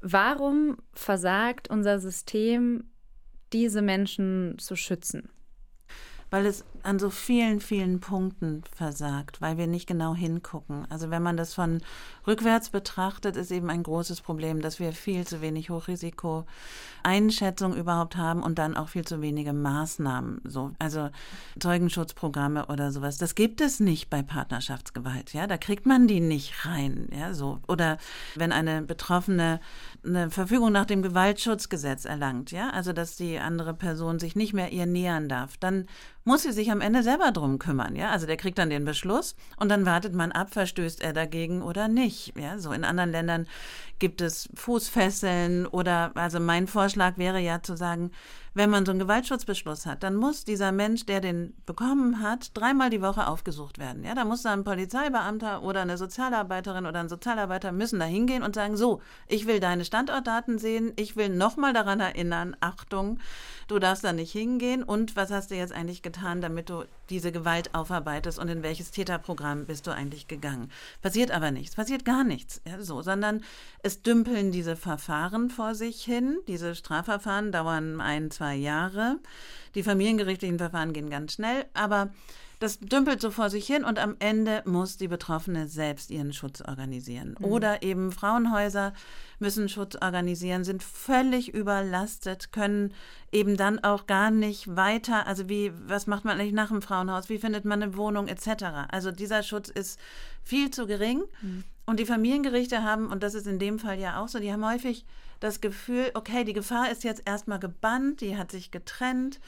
[0.00, 2.84] Warum versagt unser System,
[3.52, 5.30] diese Menschen zu schützen?
[6.30, 10.86] Weil es an so vielen, vielen Punkten versagt, weil wir nicht genau hingucken.
[10.90, 11.82] Also wenn man das von
[12.26, 18.42] rückwärts betrachtet, ist eben ein großes Problem, dass wir viel zu wenig Hochrisiko-Einschätzung überhaupt haben
[18.42, 21.10] und dann auch viel zu wenige Maßnahmen, so also
[21.58, 23.18] Zeugenschutzprogramme oder sowas.
[23.18, 27.60] Das gibt es nicht bei Partnerschaftsgewalt, ja, da kriegt man die nicht rein, ja, so
[27.68, 27.98] oder
[28.36, 29.60] wenn eine Betroffene
[30.04, 34.72] eine Verfügung nach dem Gewaltschutzgesetz erlangt, ja, also dass die andere Person sich nicht mehr
[34.72, 35.86] ihr nähern darf, dann
[36.24, 38.10] muss sie sich am Ende selber drum kümmern, ja.
[38.10, 41.88] Also der kriegt dann den Beschluss und dann wartet man ab, verstößt er dagegen oder
[41.88, 42.34] nicht.
[42.38, 43.46] Ja, so in anderen Ländern
[43.98, 48.10] gibt es Fußfesseln oder also mein Vorschlag wäre ja zu sagen,
[48.52, 52.90] wenn man so einen Gewaltschutzbeschluss hat, dann muss dieser Mensch, der den bekommen hat, dreimal
[52.90, 54.02] die Woche aufgesucht werden.
[54.02, 58.42] Ja, da muss dann ein Polizeibeamter oder eine Sozialarbeiterin oder ein Sozialarbeiter müssen da hingehen
[58.42, 63.20] und sagen, so, ich will deine Standortdaten sehen, ich will nochmal daran erinnern, Achtung,
[63.68, 66.09] du darfst da nicht hingehen und was hast du jetzt eigentlich getan?
[66.12, 70.70] Getan, damit du diese Gewalt aufarbeitest und in welches Täterprogramm bist du eigentlich gegangen.
[71.02, 73.42] Passiert aber nichts, passiert gar nichts, ja, so, sondern
[73.82, 76.38] es dümpeln diese Verfahren vor sich hin.
[76.48, 79.18] Diese Strafverfahren dauern ein, zwei Jahre.
[79.74, 82.10] Die familiengerichtlichen Verfahren gehen ganz schnell, aber
[82.60, 86.60] das dümpelt so vor sich hin und am Ende muss die Betroffene selbst ihren Schutz
[86.60, 87.34] organisieren.
[87.38, 87.44] Mhm.
[87.46, 88.92] Oder eben Frauenhäuser
[89.38, 92.92] müssen Schutz organisieren, sind völlig überlastet, können
[93.32, 97.30] eben dann auch gar nicht weiter, also wie, was macht man eigentlich nach dem Frauenhaus,
[97.30, 98.64] wie findet man eine Wohnung etc.
[98.90, 99.98] Also dieser Schutz ist
[100.44, 101.22] viel zu gering.
[101.40, 101.64] Mhm.
[101.86, 104.68] Und die Familiengerichte haben, und das ist in dem Fall ja auch so, die haben
[104.68, 105.06] häufig
[105.40, 109.40] das Gefühl, okay, die Gefahr ist jetzt erstmal gebannt, die hat sich getrennt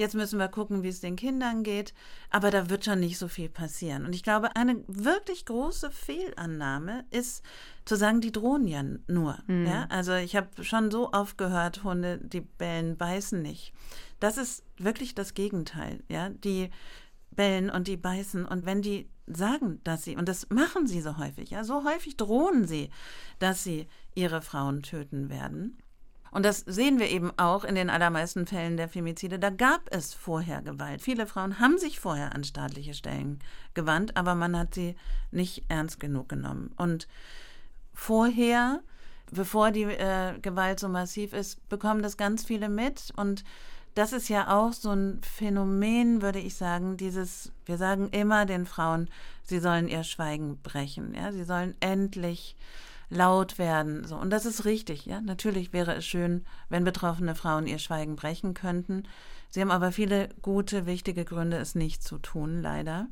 [0.00, 1.92] Jetzt müssen wir gucken, wie es den Kindern geht.
[2.30, 4.06] Aber da wird schon nicht so viel passieren.
[4.06, 7.44] Und ich glaube, eine wirklich große Fehlannahme ist
[7.84, 9.38] zu sagen, die drohen ja nur.
[9.46, 9.66] Mhm.
[9.66, 9.86] Ja?
[9.90, 13.74] Also ich habe schon so oft gehört, Hunde, die bellen, beißen nicht.
[14.20, 16.02] Das ist wirklich das Gegenteil.
[16.08, 16.30] Ja?
[16.30, 16.70] Die
[17.30, 18.46] bellen und die beißen.
[18.46, 22.16] Und wenn die sagen, dass sie, und das machen sie so häufig, ja, so häufig
[22.16, 22.88] drohen sie,
[23.38, 25.76] dass sie ihre Frauen töten werden,
[26.32, 29.38] und das sehen wir eben auch in den allermeisten Fällen der Femizide.
[29.38, 31.02] Da gab es vorher Gewalt.
[31.02, 33.40] Viele Frauen haben sich vorher an staatliche Stellen
[33.74, 34.94] gewandt, aber man hat sie
[35.32, 36.72] nicht ernst genug genommen.
[36.76, 37.08] Und
[37.92, 38.80] vorher,
[39.32, 43.12] bevor die äh, Gewalt so massiv ist, bekommen das ganz viele mit.
[43.16, 43.44] Und
[43.94, 48.66] das ist ja auch so ein Phänomen, würde ich sagen, dieses, wir sagen immer den
[48.66, 49.10] Frauen,
[49.42, 51.12] sie sollen ihr Schweigen brechen.
[51.14, 51.32] Ja?
[51.32, 52.54] Sie sollen endlich
[53.10, 54.06] laut werden.
[54.06, 54.16] So.
[54.16, 55.20] Und das ist richtig, ja.
[55.20, 59.02] Natürlich wäre es schön, wenn betroffene Frauen ihr Schweigen brechen könnten.
[59.50, 63.08] Sie haben aber viele gute, wichtige Gründe, es nicht zu tun, leider.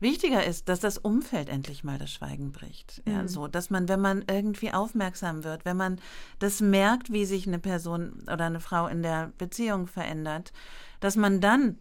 [0.00, 3.02] Wichtiger ist, dass das Umfeld endlich mal das Schweigen bricht.
[3.04, 3.28] Ja, mhm.
[3.28, 5.98] so, dass man, wenn man irgendwie aufmerksam wird, wenn man
[6.38, 10.52] das merkt, wie sich eine Person oder eine Frau in der Beziehung verändert,
[11.00, 11.78] dass man dann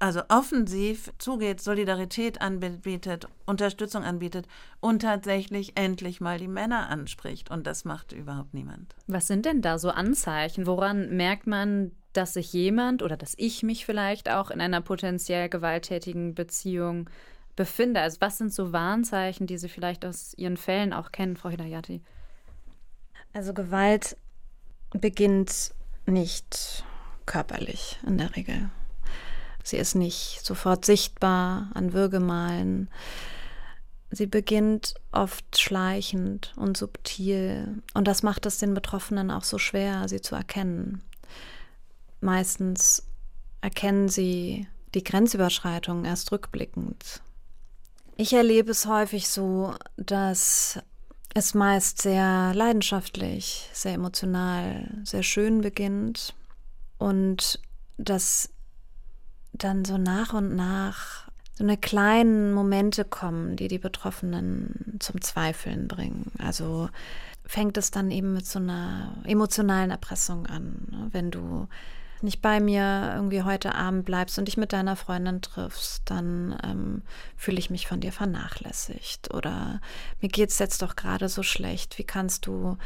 [0.00, 4.48] also offensiv zugeht, Solidarität anbietet, Unterstützung anbietet
[4.80, 7.50] und tatsächlich endlich mal die Männer anspricht.
[7.50, 8.96] Und das macht überhaupt niemand.
[9.06, 10.66] Was sind denn da so Anzeichen?
[10.66, 15.50] Woran merkt man, dass sich jemand oder dass ich mich vielleicht auch in einer potenziell
[15.50, 17.10] gewalttätigen Beziehung
[17.54, 18.00] befinde?
[18.00, 22.00] Also was sind so Warnzeichen, die Sie vielleicht aus Ihren Fällen auch kennen, Frau Hidayati?
[23.34, 24.16] Also Gewalt
[24.92, 25.72] beginnt
[26.06, 26.84] nicht
[27.26, 28.70] körperlich in der Regel.
[29.62, 32.88] Sie ist nicht sofort sichtbar an Würgemalen.
[34.10, 37.82] Sie beginnt oft schleichend und subtil.
[37.94, 41.02] Und das macht es den Betroffenen auch so schwer, sie zu erkennen.
[42.20, 43.04] Meistens
[43.60, 47.22] erkennen sie die Grenzüberschreitung erst rückblickend.
[48.16, 50.80] Ich erlebe es häufig so, dass
[51.32, 56.34] es meist sehr leidenschaftlich, sehr emotional, sehr schön beginnt
[56.98, 57.60] und
[57.96, 58.50] dass
[59.52, 65.88] dann so nach und nach so eine kleinen Momente kommen, die die Betroffenen zum Zweifeln
[65.88, 66.32] bringen.
[66.38, 66.88] Also
[67.44, 70.86] fängt es dann eben mit so einer emotionalen Erpressung an.
[70.90, 71.08] Ne?
[71.10, 71.68] Wenn du
[72.22, 77.02] nicht bei mir irgendwie heute Abend bleibst und dich mit deiner Freundin triffst, dann ähm,
[77.36, 79.32] fühle ich mich von dir vernachlässigt.
[79.34, 79.80] Oder
[80.20, 81.98] mir geht es jetzt doch gerade so schlecht.
[81.98, 82.76] Wie kannst du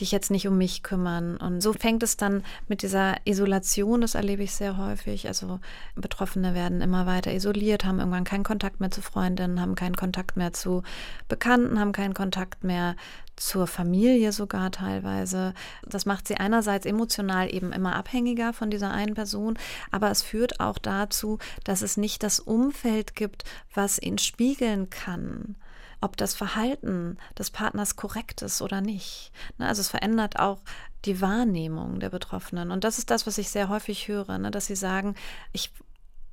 [0.00, 1.36] dich jetzt nicht um mich kümmern.
[1.36, 5.28] Und so fängt es dann mit dieser Isolation, das erlebe ich sehr häufig.
[5.28, 5.60] Also
[5.94, 10.36] Betroffene werden immer weiter isoliert, haben irgendwann keinen Kontakt mehr zu Freundinnen, haben keinen Kontakt
[10.36, 10.82] mehr zu
[11.28, 12.96] Bekannten, haben keinen Kontakt mehr
[13.36, 15.54] zur Familie sogar teilweise.
[15.86, 19.58] Das macht sie einerseits emotional eben immer abhängiger von dieser einen Person,
[19.90, 25.56] aber es führt auch dazu, dass es nicht das Umfeld gibt, was ihn spiegeln kann
[26.02, 29.32] ob das Verhalten des Partners korrekt ist oder nicht.
[29.56, 30.60] Ne, also es verändert auch
[31.04, 32.70] die Wahrnehmung der Betroffenen.
[32.70, 35.14] Und das ist das, was ich sehr häufig höre, ne, dass sie sagen,
[35.52, 35.72] ich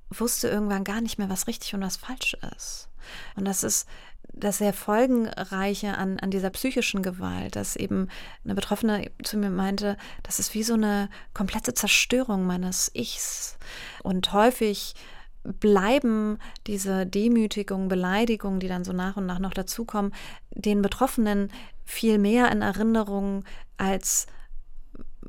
[0.09, 2.89] wusste irgendwann gar nicht mehr, was richtig und was falsch ist.
[3.35, 3.87] Und das ist
[4.33, 8.09] das sehr folgenreiche an, an dieser psychischen Gewalt, dass eben
[8.43, 13.57] eine Betroffene zu mir meinte, das ist wie so eine komplette Zerstörung meines Ichs.
[14.03, 14.95] Und häufig
[15.43, 20.13] bleiben diese Demütigungen, Beleidigungen, die dann so nach und nach noch dazukommen,
[20.51, 21.51] den Betroffenen
[21.85, 23.45] viel mehr in Erinnerung
[23.77, 24.27] als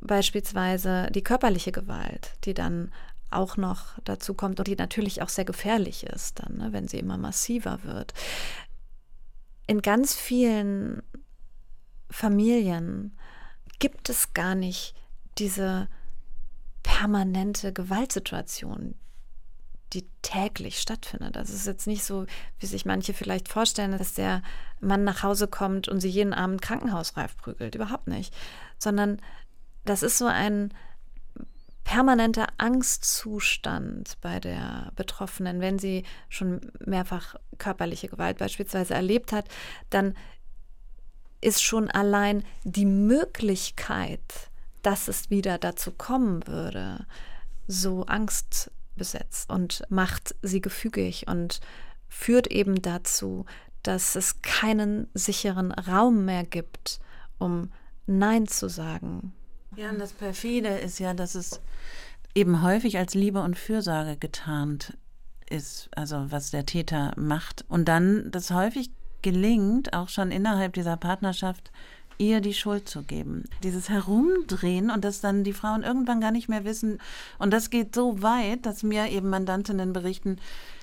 [0.01, 2.91] beispielsweise die körperliche Gewalt, die dann
[3.29, 6.99] auch noch dazu kommt und die natürlich auch sehr gefährlich ist, dann, ne, wenn sie
[6.99, 8.13] immer massiver wird.
[9.67, 11.01] In ganz vielen
[12.09, 13.17] Familien
[13.79, 14.95] gibt es gar nicht
[15.37, 15.87] diese
[16.83, 18.95] permanente Gewaltsituation,
[19.93, 21.37] die täglich stattfindet.
[21.37, 22.25] Also es ist jetzt nicht so,
[22.59, 24.41] wie sich manche vielleicht vorstellen, dass der
[24.79, 27.75] Mann nach Hause kommt und sie jeden Abend krankenhausreif prügelt.
[27.75, 28.33] Überhaupt nicht.
[28.77, 29.21] Sondern
[29.85, 30.73] das ist so ein
[31.83, 39.45] permanenter Angstzustand bei der Betroffenen, wenn sie schon mehrfach körperliche Gewalt beispielsweise erlebt hat,
[39.89, 40.15] dann
[41.41, 44.21] ist schon allein die Möglichkeit,
[44.83, 47.05] dass es wieder dazu kommen würde,
[47.67, 48.05] so
[49.01, 51.59] angstbesetzt und macht sie gefügig und
[52.07, 53.45] führt eben dazu,
[53.83, 56.99] dass es keinen sicheren Raum mehr gibt,
[57.39, 57.71] um
[58.05, 59.33] Nein zu sagen.
[59.75, 61.61] Ja, und das Perfide ist ja, dass es
[62.35, 64.97] eben häufig als Liebe und Fürsorge getarnt
[65.49, 67.65] ist, also was der Täter macht.
[67.67, 71.71] Und dann das häufig gelingt, auch schon innerhalb dieser Partnerschaft,
[72.21, 73.45] ihr die Schuld zu geben.
[73.63, 76.99] Dieses Herumdrehen und dass dann die Frauen irgendwann gar nicht mehr wissen.
[77.39, 80.37] Und das geht so weit, dass mir eben Mandantinnen berichten,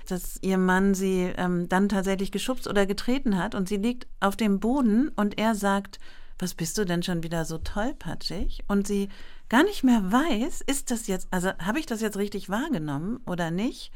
[0.09, 4.35] dass ihr Mann sie ähm, dann tatsächlich geschubst oder getreten hat und sie liegt auf
[4.35, 6.01] dem Boden und er sagt,
[6.41, 8.65] was bist du denn schon wieder so tollpatschig?
[8.67, 9.09] Und sie
[9.49, 13.51] gar nicht mehr weiß, ist das jetzt, also habe ich das jetzt richtig wahrgenommen oder
[13.51, 13.93] nicht?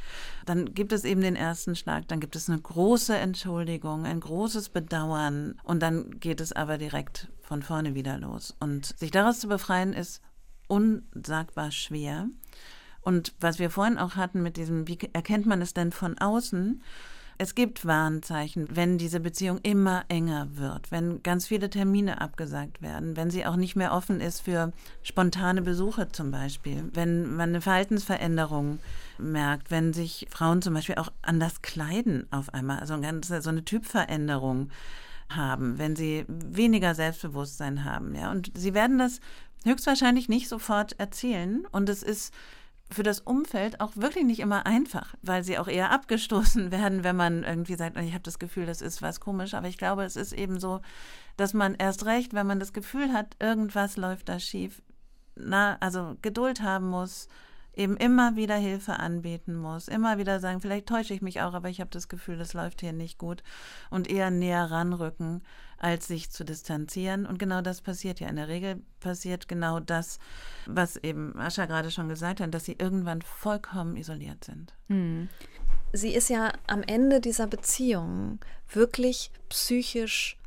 [0.47, 4.71] Dann gibt es eben den ersten Schlag, dann gibt es eine große Entschuldigung, ein großes
[4.71, 8.57] Bedauern und dann geht es aber direkt von vorne wieder los.
[8.61, 10.23] Und sich daraus zu befreien ist
[10.69, 12.29] unsagbar schwer.
[13.03, 16.83] Und was wir vorhin auch hatten mit diesem, wie erkennt man es denn von außen?
[17.43, 23.17] Es gibt Warnzeichen, wenn diese Beziehung immer enger wird, wenn ganz viele Termine abgesagt werden,
[23.17, 27.61] wenn sie auch nicht mehr offen ist für spontane Besuche zum Beispiel, wenn man eine
[27.61, 28.79] Verhaltensveränderung
[29.19, 32.97] merkt, wenn sich Frauen zum Beispiel auch anders kleiden auf einmal, also
[33.41, 34.71] so eine Typveränderung
[35.29, 39.19] haben, wenn sie weniger Selbstbewusstsein haben, ja, und sie werden das
[39.65, 42.33] höchstwahrscheinlich nicht sofort erzählen und es ist
[42.93, 47.17] für das Umfeld auch wirklich nicht immer einfach, weil sie auch eher abgestoßen werden, wenn
[47.17, 49.55] man irgendwie sagt, ich habe das Gefühl, das ist was komisch.
[49.55, 50.81] Aber ich glaube, es ist eben so,
[51.37, 54.83] dass man erst recht, wenn man das Gefühl hat, irgendwas läuft da schief,
[55.35, 57.29] na, also Geduld haben muss,
[57.75, 61.69] eben immer wieder Hilfe anbieten muss, immer wieder sagen, vielleicht täusche ich mich auch, aber
[61.69, 63.43] ich habe das Gefühl, das läuft hier nicht gut
[63.91, 65.43] und eher näher ranrücken,
[65.79, 67.27] als sich zu distanzieren.
[67.27, 68.29] Und genau das passiert ja.
[68.29, 70.19] In der Regel passiert genau das,
[70.67, 74.75] was eben Ascha gerade schon gesagt hat, dass sie irgendwann vollkommen isoliert sind.
[74.89, 75.29] Hm.
[75.93, 80.39] Sie ist ja am Ende dieser Beziehung wirklich psychisch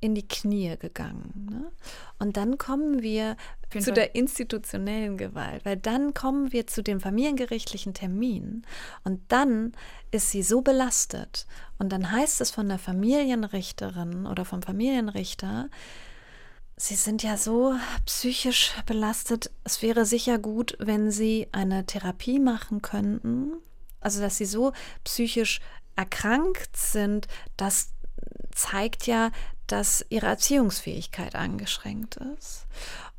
[0.00, 1.48] in die Knie gegangen.
[1.50, 1.72] Ne?
[2.18, 3.36] Und dann kommen wir
[3.70, 3.94] zu Fall.
[3.94, 8.62] der institutionellen Gewalt, weil dann kommen wir zu dem familiengerichtlichen Termin
[9.04, 9.72] und dann
[10.10, 11.46] ist sie so belastet
[11.78, 15.68] und dann heißt es von der Familienrichterin oder vom Familienrichter,
[16.80, 17.74] Sie sind ja so
[18.06, 19.50] psychisch belastet.
[19.64, 23.54] Es wäre sicher gut, wenn Sie eine Therapie machen könnten.
[24.00, 25.58] Also, dass Sie so psychisch
[25.96, 27.88] erkrankt sind, das
[28.54, 29.32] zeigt ja,
[29.72, 32.66] dass ihre Erziehungsfähigkeit eingeschränkt ist.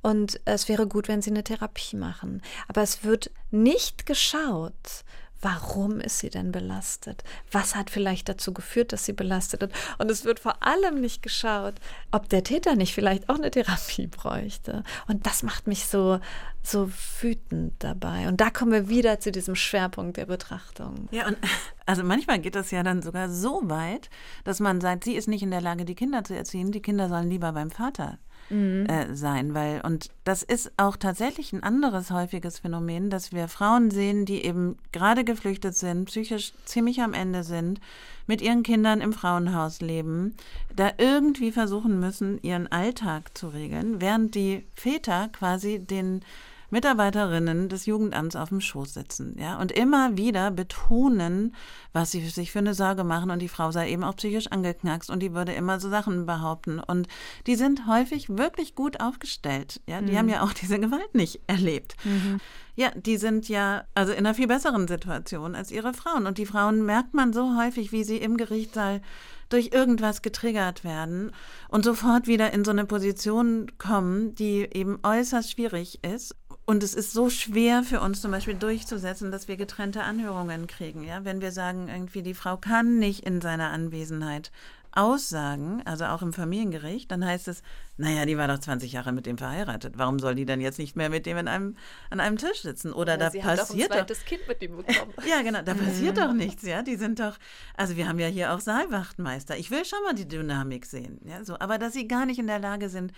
[0.02, 2.42] Und es wäre gut, wenn sie eine Therapie machen.
[2.68, 5.04] Aber es wird nicht geschaut,
[5.42, 7.24] Warum ist sie denn belastet?
[7.52, 9.74] Was hat vielleicht dazu geführt, dass sie belastet ist?
[9.98, 11.76] Und es wird vor allem nicht geschaut,
[12.12, 14.84] ob der Täter nicht vielleicht auch eine Therapie bräuchte.
[15.08, 16.20] Und das macht mich so,
[16.62, 18.28] so wütend dabei.
[18.28, 21.08] Und da kommen wir wieder zu diesem Schwerpunkt der Betrachtung.
[21.12, 21.38] Ja, und
[21.86, 24.10] also manchmal geht das ja dann sogar so weit,
[24.44, 27.08] dass man sagt, sie ist nicht in der Lage, die Kinder zu erziehen, die Kinder
[27.08, 28.20] sollen lieber beim Vater
[28.50, 28.86] mhm.
[28.86, 33.92] äh, sein, weil und das ist auch tatsächlich ein anderes häufiges Phänomen, dass wir Frauen
[33.92, 37.80] sehen, die eben gerade geflüchtet sind, psychisch ziemlich am Ende sind,
[38.28, 40.36] mit ihren Kindern im Frauenhaus leben,
[40.76, 46.22] da irgendwie versuchen müssen, ihren Alltag zu regeln, während die Väter quasi den
[46.72, 51.56] Mitarbeiterinnen des Jugendamts auf dem Schoß sitzen, ja, und immer wieder betonen,
[51.94, 55.10] was sie sich für eine Sorge machen und die Frau sei eben auch psychisch angeknackst
[55.10, 57.08] und die würde immer so Sachen behaupten und
[57.48, 60.18] die sind häufig wirklich gut aufgestellt, ja, die mhm.
[60.18, 61.96] haben ja auch diese Gewalt nicht erlebt.
[62.04, 62.40] Mhm.
[62.76, 66.46] Ja, die sind ja also in einer viel besseren Situation als ihre Frauen und die
[66.46, 69.02] Frauen merkt man so häufig, wie sie im Gerichtssaal
[69.50, 71.32] durch irgendwas getriggert werden
[71.68, 76.36] und sofort wieder in so eine Position kommen, die eben äußerst schwierig ist.
[76.70, 81.04] Und es ist so schwer für uns zum Beispiel durchzusetzen, dass wir getrennte Anhörungen kriegen.
[81.04, 84.52] Ja, wenn wir sagen, irgendwie die Frau kann nicht in seiner Anwesenheit
[84.92, 87.64] aussagen, also auch im Familiengericht, dann heißt es,
[87.98, 89.96] naja, die war doch 20 Jahre mit dem verheiratet.
[89.98, 91.76] Warum soll die dann jetzt nicht mehr mit dem in einem,
[92.12, 92.94] an einem Tisch sitzen?
[92.94, 95.14] Oder ja, da sie passiert doch ein zweites Kind mit ihm bekommen.
[95.28, 96.84] ja, genau, da passiert doch nichts, ja.
[96.84, 97.40] Die sind doch,
[97.78, 99.58] also wir haben ja hier auch Saalwachtmeister.
[99.58, 101.58] Ich will schon mal die Dynamik sehen, ja, so.
[101.60, 103.12] Aber dass sie gar nicht in der Lage sind,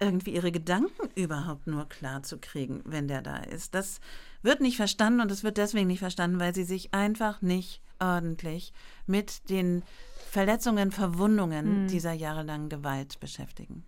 [0.00, 3.74] irgendwie ihre Gedanken überhaupt nur klar zu kriegen, wenn der da ist.
[3.74, 4.00] Das
[4.42, 8.72] wird nicht verstanden und es wird deswegen nicht verstanden, weil sie sich einfach nicht ordentlich
[9.06, 9.82] mit den
[10.30, 11.88] Verletzungen, Verwundungen mhm.
[11.88, 13.84] dieser jahrelangen Gewalt beschäftigen.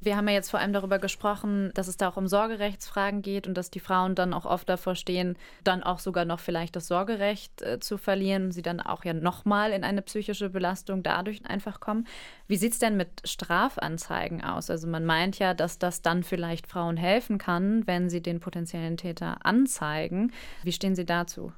[0.00, 3.48] Wir haben ja jetzt vor allem darüber gesprochen, dass es da auch um Sorgerechtsfragen geht
[3.48, 6.86] und dass die Frauen dann auch oft davor stehen, dann auch sogar noch vielleicht das
[6.86, 11.80] Sorgerecht äh, zu verlieren, sie dann auch ja nochmal in eine psychische Belastung dadurch einfach
[11.80, 12.06] kommen.
[12.46, 14.70] Wie sieht es denn mit Strafanzeigen aus?
[14.70, 18.96] Also man meint ja, dass das dann vielleicht Frauen helfen kann, wenn sie den potenziellen
[18.96, 20.32] Täter anzeigen.
[20.62, 21.52] Wie stehen Sie dazu?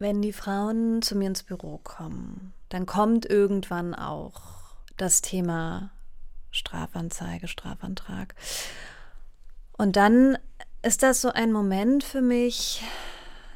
[0.00, 4.40] Wenn die Frauen zu mir ins Büro kommen, dann kommt irgendwann auch
[4.96, 5.93] das Thema
[6.54, 8.34] Strafanzeige, Strafantrag.
[9.76, 10.38] Und dann
[10.82, 12.82] ist das so ein Moment für mich,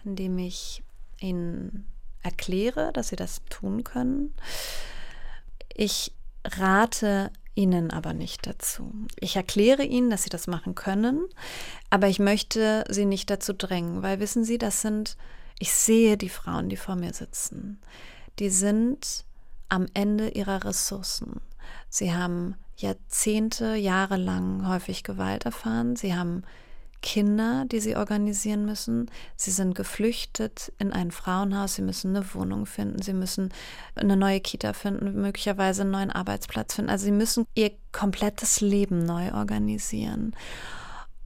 [0.04, 0.82] in dem ich
[1.20, 1.86] ihnen
[2.22, 4.34] erkläre, dass sie das tun können.
[5.74, 6.12] Ich
[6.44, 8.92] rate ihnen aber nicht dazu.
[9.18, 11.24] Ich erkläre ihnen, dass sie das machen können,
[11.90, 15.16] aber ich möchte sie nicht dazu drängen, weil wissen Sie, das sind,
[15.58, 17.80] ich sehe die Frauen, die vor mir sitzen,
[18.38, 19.24] die sind
[19.68, 21.40] am Ende ihrer Ressourcen.
[21.88, 25.96] Sie haben Jahrzehnte, jahrelang häufig Gewalt erfahren.
[25.96, 26.44] Sie haben
[27.00, 29.10] Kinder, die sie organisieren müssen.
[29.36, 31.74] Sie sind geflüchtet in ein Frauenhaus.
[31.74, 33.02] Sie müssen eine Wohnung finden.
[33.02, 33.52] Sie müssen
[33.94, 36.90] eine neue Kita finden, möglicherweise einen neuen Arbeitsplatz finden.
[36.90, 40.34] Also sie müssen ihr komplettes Leben neu organisieren.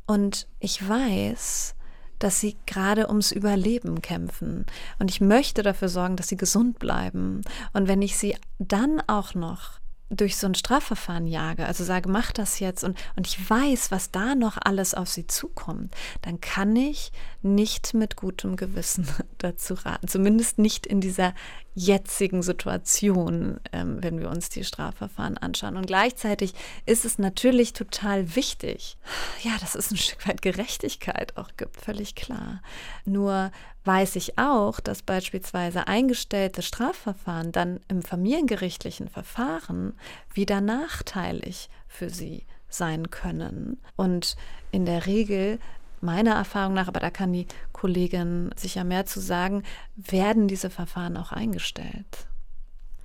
[0.07, 1.75] Und ich weiß,
[2.19, 4.67] dass sie gerade ums Überleben kämpfen.
[4.99, 7.43] Und ich möchte dafür sorgen, dass sie gesund bleiben.
[7.73, 9.82] Und wenn ich sie dann auch noch
[10.13, 14.11] durch so ein Strafverfahren jage, also sage, mach das jetzt und, und ich weiß, was
[14.11, 19.09] da noch alles auf sie zukommt, dann kann ich nicht mit gutem Gewissen
[19.39, 20.09] dazu raten.
[20.09, 21.35] Zumindest nicht in dieser
[21.75, 25.77] jetzigen Situation, ähm, wenn wir uns die Strafverfahren anschauen.
[25.79, 26.53] Und gleichzeitig
[26.85, 28.99] ist es natürlich total wichtig,
[29.43, 32.61] ja, dass es ein Stück weit Gerechtigkeit auch gibt, völlig klar.
[33.07, 33.51] Nur
[33.85, 39.95] weiß ich auch, dass beispielsweise eingestellte Strafverfahren dann im familiengerichtlichen Verfahren
[40.33, 43.81] wieder nachteilig für sie sein können.
[43.97, 44.37] Und
[44.71, 45.59] in der Regel
[46.01, 49.63] meiner Erfahrung nach, aber da kann die Kollegin sicher mehr zu sagen,
[49.97, 52.27] werden diese Verfahren auch eingestellt.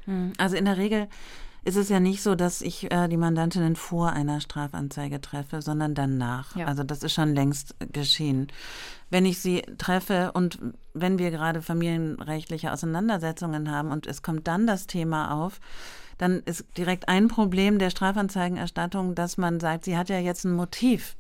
[0.06, 1.08] Hm, also in der Regel
[1.68, 5.96] ist es ja nicht so, dass ich äh, die Mandantinnen vor einer Strafanzeige treffe, sondern
[5.96, 6.56] danach.
[6.56, 6.66] Ja.
[6.66, 8.48] Also das ist schon längst geschehen.
[9.10, 10.60] Wenn ich sie treffe und
[10.94, 15.60] wenn wir gerade familienrechtliche Auseinandersetzungen haben und es kommt dann das Thema auf,
[16.18, 20.54] dann ist direkt ein Problem der Strafanzeigenerstattung, dass man sagt, sie hat ja jetzt ein
[20.54, 21.17] Motiv.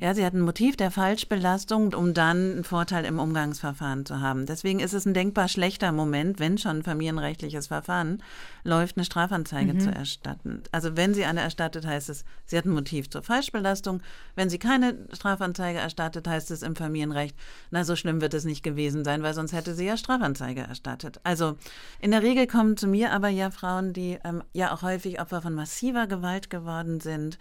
[0.00, 4.46] Ja, sie hat ein Motiv der Falschbelastung, um dann einen Vorteil im Umgangsverfahren zu haben.
[4.46, 8.22] Deswegen ist es ein denkbar schlechter Moment, wenn schon ein familienrechtliches Verfahren
[8.62, 9.80] läuft, eine Strafanzeige mhm.
[9.80, 10.62] zu erstatten.
[10.70, 14.00] Also wenn sie eine erstattet, heißt es, sie hat ein Motiv zur Falschbelastung.
[14.36, 17.36] Wenn sie keine Strafanzeige erstattet, heißt es im Familienrecht,
[17.70, 21.20] na, so schlimm wird es nicht gewesen sein, weil sonst hätte sie ja Strafanzeige erstattet.
[21.24, 21.56] Also
[22.00, 25.42] in der Regel kommen zu mir aber ja Frauen, die ähm, ja auch häufig Opfer
[25.42, 27.38] von massiver Gewalt geworden sind,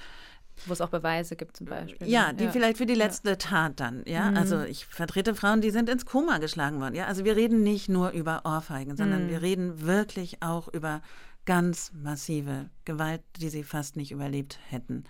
[0.66, 2.08] wo es auch Beweise gibt zum Beispiel.
[2.08, 2.51] Ja, die ja.
[2.51, 3.36] vielleicht für die letzte ja.
[3.36, 4.03] Tat dann.
[4.05, 4.38] Ja, mhm.
[4.38, 6.95] also ich vertrete Frauen, die sind ins Koma geschlagen worden.
[6.95, 9.30] Ja, also wir reden nicht nur über Ohrfeigen, sondern mhm.
[9.30, 11.01] wir reden wirklich auch über
[11.45, 15.05] ganz massive Gewalt, die sie fast nicht überlebt hätten.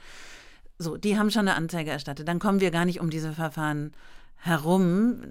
[0.77, 2.27] So, die haben schon eine Anzeige erstattet.
[2.27, 3.93] Dann kommen wir gar nicht um diese Verfahren
[4.35, 5.23] herum.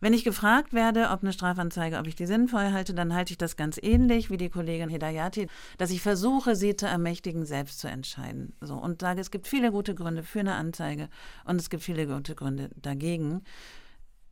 [0.00, 3.38] Wenn ich gefragt werde, ob eine Strafanzeige, ob ich die sinnvoll halte, dann halte ich
[3.38, 5.46] das ganz ähnlich wie die Kollegin Hidayati,
[5.76, 8.54] dass ich versuche, sie zu ermächtigen, selbst zu entscheiden.
[8.60, 11.08] So, und sage, es gibt viele gute Gründe für eine Anzeige
[11.44, 13.42] und es gibt viele gute Gründe dagegen.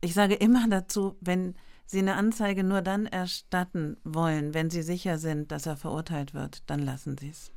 [0.01, 1.55] Ich sage immer dazu, wenn
[1.85, 6.69] Sie eine Anzeige nur dann erstatten wollen, wenn Sie sicher sind, dass er verurteilt wird,
[6.69, 7.51] dann lassen Sie es.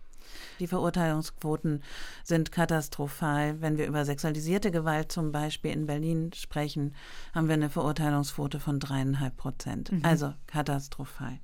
[0.58, 1.82] Die Verurteilungsquoten
[2.24, 3.60] sind katastrophal.
[3.60, 6.94] Wenn wir über sexualisierte Gewalt zum Beispiel in Berlin sprechen,
[7.34, 9.92] haben wir eine Verurteilungsquote von dreieinhalb Prozent.
[9.92, 10.04] Mhm.
[10.04, 11.38] Also katastrophal.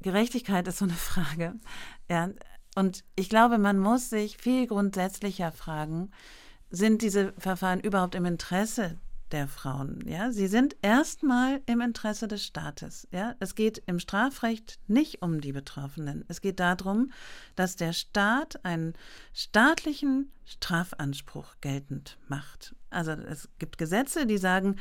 [0.00, 1.54] Gerechtigkeit ist so eine Frage.
[2.10, 2.30] Ja,
[2.74, 6.10] und ich glaube, man muss sich viel grundsätzlicher fragen,
[6.70, 8.98] sind diese Verfahren überhaupt im Interesse
[9.32, 10.06] der Frauen.
[10.06, 13.08] Ja, sie sind erstmal im Interesse des Staates.
[13.10, 16.24] Ja, es geht im Strafrecht nicht um die Betroffenen.
[16.28, 17.10] Es geht darum,
[17.56, 18.94] dass der Staat einen
[19.32, 22.74] staatlichen Strafanspruch geltend macht.
[22.90, 24.76] Also es gibt Gesetze, die sagen,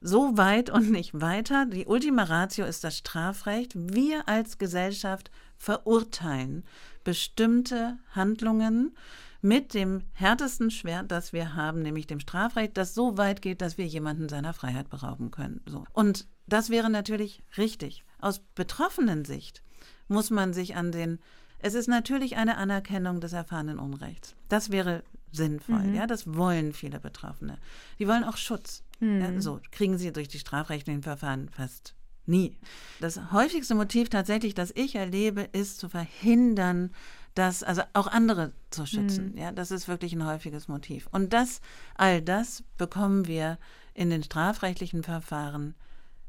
[0.00, 1.66] so weit und nicht weiter.
[1.66, 3.72] Die Ultima Ratio ist das Strafrecht.
[3.74, 6.64] Wir als Gesellschaft verurteilen
[7.04, 8.96] bestimmte Handlungen
[9.40, 13.76] mit dem härtesten Schwert, das wir haben, nämlich dem Strafrecht, das so weit geht, dass
[13.76, 15.60] wir jemanden seiner Freiheit berauben können.
[15.66, 15.84] So.
[15.92, 18.04] Und das wäre natürlich richtig.
[18.18, 19.62] Aus betroffenen Sicht
[20.08, 21.18] muss man sich an den
[21.64, 24.36] es ist natürlich eine Anerkennung des erfahrenen Unrechts.
[24.50, 25.78] Das wäre sinnvoll.
[25.78, 25.94] Mhm.
[25.94, 27.56] Ja, das wollen viele Betroffene.
[27.98, 28.83] Die wollen auch Schutz.
[29.00, 29.20] Mhm.
[29.20, 31.94] Ja, so kriegen sie durch die strafrechtlichen Verfahren fast
[32.26, 32.56] nie.
[33.00, 36.90] Das häufigste Motiv tatsächlich, das ich erlebe, ist zu verhindern,
[37.34, 39.32] das, also auch andere zu schützen.
[39.32, 39.38] Mhm.
[39.38, 41.08] Ja, das ist wirklich ein häufiges Motiv.
[41.10, 41.60] Und das,
[41.96, 43.58] all das bekommen wir
[43.92, 45.74] in den strafrechtlichen Verfahren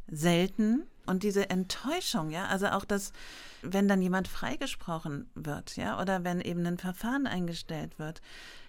[0.07, 0.83] selten.
[1.05, 3.13] Und diese Enttäuschung, ja, also auch das,
[3.61, 8.21] wenn dann jemand freigesprochen wird, ja, oder wenn eben ein Verfahren eingestellt wird,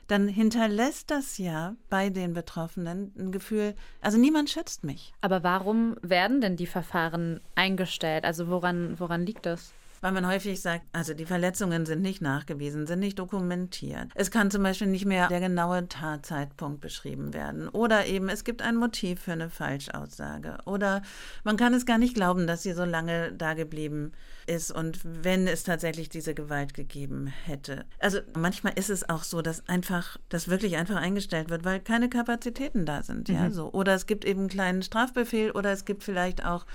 [0.07, 5.12] dann hinterlässt das ja bei den Betroffenen ein Gefühl, also niemand schützt mich.
[5.20, 8.24] Aber warum werden denn die Verfahren eingestellt?
[8.24, 9.72] Also woran, woran liegt das?
[10.01, 14.09] Weil man häufig sagt, also die Verletzungen sind nicht nachgewiesen, sind nicht dokumentiert.
[14.14, 17.68] Es kann zum Beispiel nicht mehr der genaue Tatzeitpunkt beschrieben werden.
[17.68, 20.59] Oder eben es gibt ein Motiv für eine Falschaussage.
[20.64, 21.03] Oder
[21.44, 24.12] man kann es gar nicht glauben, dass sie so lange da geblieben
[24.47, 27.84] ist und wenn es tatsächlich diese Gewalt gegeben hätte.
[27.99, 32.09] Also manchmal ist es auch so, dass einfach, das wirklich einfach eingestellt wird, weil keine
[32.09, 33.28] Kapazitäten da sind.
[33.28, 33.53] Ja, mhm.
[33.53, 33.72] so.
[33.72, 36.66] Oder es gibt eben einen kleinen Strafbefehl oder es gibt vielleicht auch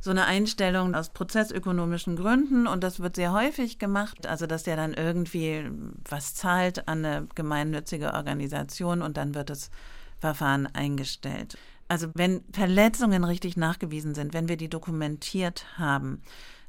[0.00, 4.76] so eine Einstellung aus prozessökonomischen Gründen und das wird sehr häufig gemacht, also dass der
[4.76, 5.70] dann irgendwie
[6.08, 9.70] was zahlt an eine gemeinnützige Organisation und dann wird das
[10.18, 11.58] Verfahren eingestellt.
[11.88, 16.22] Also wenn Verletzungen richtig nachgewiesen sind, wenn wir die dokumentiert haben,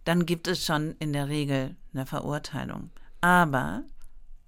[0.03, 2.89] dann gibt es schon in der Regel eine Verurteilung.
[3.21, 3.83] Aber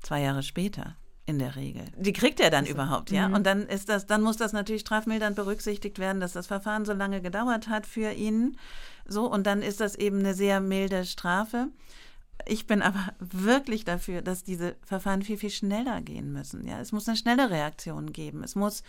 [0.01, 0.95] zwei Jahre später
[1.25, 1.85] in der Regel.
[1.97, 3.29] Die kriegt er dann also, überhaupt, ja.
[3.29, 3.35] Mhm.
[3.35, 6.93] Und dann ist das, dann muss das natürlich strafmildernd berücksichtigt werden, dass das Verfahren so
[6.93, 8.57] lange gedauert hat für ihn.
[9.05, 11.69] So, und dann ist das eben eine sehr milde Strafe.
[12.45, 16.67] Ich bin aber wirklich dafür, dass diese Verfahren viel, viel schneller gehen müssen.
[16.67, 18.43] Ja, es muss eine schnelle Reaktion geben.
[18.43, 18.83] Es muss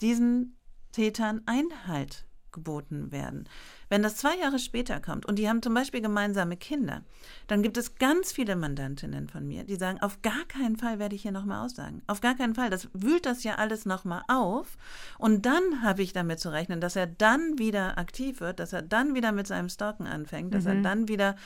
[0.00, 0.56] diesen
[0.92, 3.48] Tätern Einhalt geboten werden.
[3.92, 7.02] Wenn das zwei Jahre später kommt und die haben zum Beispiel gemeinsame Kinder,
[7.46, 11.14] dann gibt es ganz viele Mandantinnen von mir, die sagen, auf gar keinen Fall werde
[11.14, 12.00] ich hier nochmal aussagen.
[12.06, 12.70] Auf gar keinen Fall.
[12.70, 14.78] Das wühlt das ja alles nochmal auf.
[15.18, 18.80] Und dann habe ich damit zu rechnen, dass er dann wieder aktiv wird, dass er
[18.80, 20.70] dann wieder mit seinem Stalken anfängt, dass mhm.
[20.70, 21.36] er dann wieder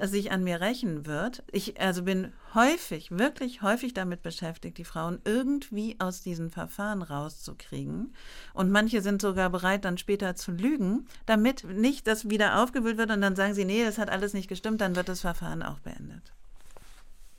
[0.00, 1.42] sich an mir rächen wird.
[1.50, 8.14] Ich also bin häufig, wirklich häufig damit beschäftigt, die Frauen irgendwie aus diesen Verfahren rauszukriegen.
[8.54, 12.98] Und manche sind sogar bereit, dann später zu lügen, damit nicht nicht das wieder aufgewühlt
[12.98, 15.62] wird und dann sagen sie, nee, das hat alles nicht gestimmt, dann wird das Verfahren
[15.62, 16.22] auch beendet.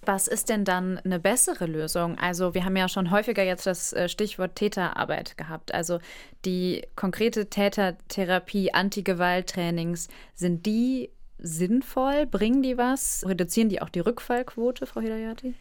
[0.01, 2.17] Was ist denn dann eine bessere Lösung?
[2.17, 5.73] Also wir haben ja schon häufiger jetzt das äh, Stichwort Täterarbeit gehabt.
[5.73, 5.99] Also
[6.45, 12.25] die konkrete Tätertherapie, Antigewalttrainings, sind die sinnvoll?
[12.25, 13.25] Bringen die was?
[13.27, 15.55] Reduzieren die auch die Rückfallquote, Frau Hidayati?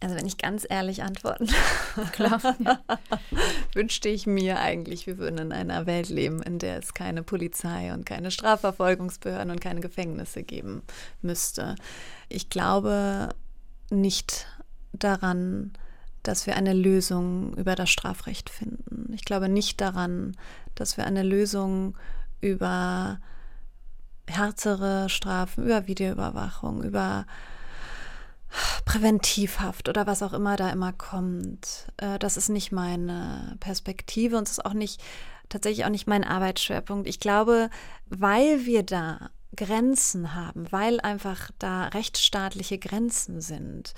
[0.00, 1.48] Also wenn ich ganz ehrlich antworten
[2.12, 2.40] Klar,
[3.74, 7.92] wünschte ich mir eigentlich, wir würden in einer Welt leben, in der es keine Polizei
[7.92, 10.82] und keine Strafverfolgungsbehörden und keine Gefängnisse geben
[11.22, 11.76] müsste.
[12.28, 13.30] Ich glaube
[13.90, 14.46] nicht
[14.92, 15.72] daran,
[16.22, 19.12] dass wir eine Lösung über das Strafrecht finden.
[19.14, 20.36] Ich glaube nicht daran,
[20.74, 21.96] dass wir eine Lösung
[22.40, 23.20] über
[24.26, 27.26] härtere Strafen, über Videoüberwachung, über
[28.84, 31.86] Präventivhaft oder was auch immer da immer kommt.
[31.96, 35.02] Äh, das ist nicht meine Perspektive und es ist auch nicht
[35.48, 37.08] tatsächlich auch nicht mein Arbeitsschwerpunkt.
[37.08, 37.70] Ich glaube,
[38.08, 43.94] weil wir da Grenzen haben, weil einfach da rechtsstaatliche Grenzen sind,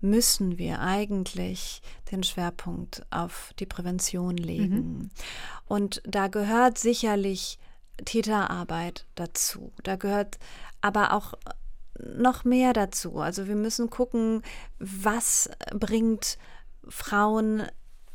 [0.00, 1.82] müssen wir eigentlich
[2.12, 4.76] den Schwerpunkt auf die Prävention legen.
[4.76, 5.10] Mhm.
[5.66, 7.58] Und da gehört sicherlich
[8.04, 9.72] Täterarbeit dazu.
[9.82, 10.38] Da gehört
[10.80, 11.34] aber auch
[11.98, 13.18] noch mehr dazu.
[13.18, 14.42] Also wir müssen gucken,
[14.78, 16.38] was bringt
[16.88, 17.64] Frauen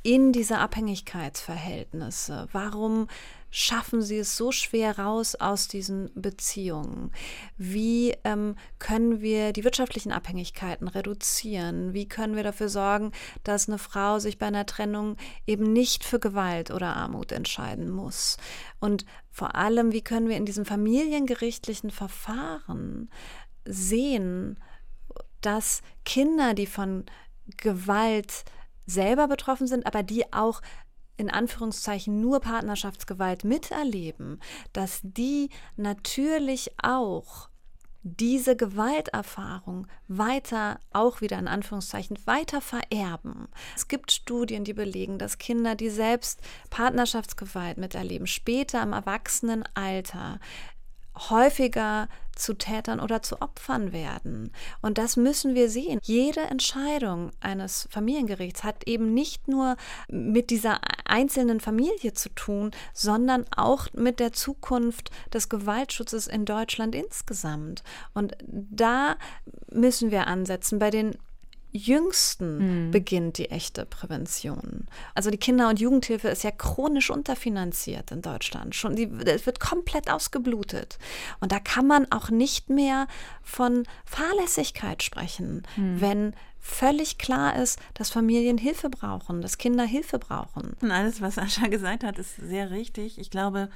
[0.04, 2.48] in diese Abhängigkeitsverhältnisse?
[2.52, 3.08] Warum
[3.50, 7.12] schaffen sie es so schwer raus aus diesen Beziehungen?
[7.56, 11.94] Wie ähm, können wir die wirtschaftlichen Abhängigkeiten reduzieren?
[11.94, 13.12] Wie können wir dafür sorgen,
[13.44, 15.16] dass eine Frau sich bei einer Trennung
[15.48, 18.38] eben nicht für Gewalt oder Armut entscheiden muss?
[18.80, 23.10] Und vor allem, wie können wir in diesem familiengerichtlichen Verfahren
[23.66, 24.60] sehen,
[25.42, 27.06] dass Kinder, die von
[27.58, 28.46] Gewalt
[28.86, 30.62] selber betroffen sind, aber die auch
[31.18, 34.40] in Anführungszeichen nur Partnerschaftsgewalt miterleben,
[34.74, 37.50] dass die natürlich auch
[38.06, 43.48] diese Gewalterfahrung weiter, auch wieder in Anführungszeichen, weiter vererben.
[43.78, 50.40] Es gibt Studien, die belegen, dass Kinder, die selbst Partnerschaftsgewalt miterleben, später im Erwachsenenalter
[51.16, 54.52] häufiger zu Tätern oder zu Opfern werden.
[54.82, 56.00] Und das müssen wir sehen.
[56.04, 59.76] Jede Entscheidung eines Familiengerichts hat eben nicht nur
[60.08, 66.96] mit dieser einzelnen Familie zu tun, sondern auch mit der Zukunft des Gewaltschutzes in Deutschland
[66.96, 67.84] insgesamt.
[68.14, 69.16] Und da
[69.72, 71.16] müssen wir ansetzen bei den
[71.74, 72.92] Jüngsten mhm.
[72.92, 74.86] beginnt die echte Prävention.
[75.16, 78.76] Also die Kinder- und Jugendhilfe ist ja chronisch unterfinanziert in Deutschland.
[78.76, 81.00] Schon, die, es wird komplett ausgeblutet.
[81.40, 83.08] Und da kann man auch nicht mehr
[83.42, 86.00] von Fahrlässigkeit sprechen, mhm.
[86.00, 90.78] wenn völlig klar ist, dass Familien Hilfe brauchen, dass Kinder Hilfe brauchen.
[90.80, 93.18] Und alles, was Ascha gesagt hat, ist sehr richtig.
[93.18, 93.70] Ich glaube,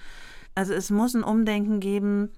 [0.55, 2.29] also es muss ein Umdenken geben,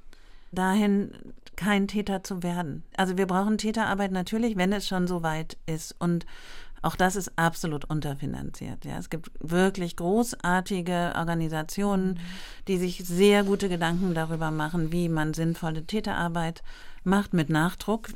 [0.51, 1.11] dahin
[1.59, 2.83] kein Täter zu werden.
[2.95, 5.93] Also wir brauchen Täterarbeit natürlich, wenn es schon so weit ist.
[5.99, 6.25] Und
[6.81, 8.85] auch das ist absolut unterfinanziert.
[8.85, 12.17] Ja, es gibt wirklich großartige Organisationen,
[12.69, 16.63] die sich sehr gute Gedanken darüber machen, wie man sinnvolle Täterarbeit
[17.03, 18.07] macht mit Nachdruck.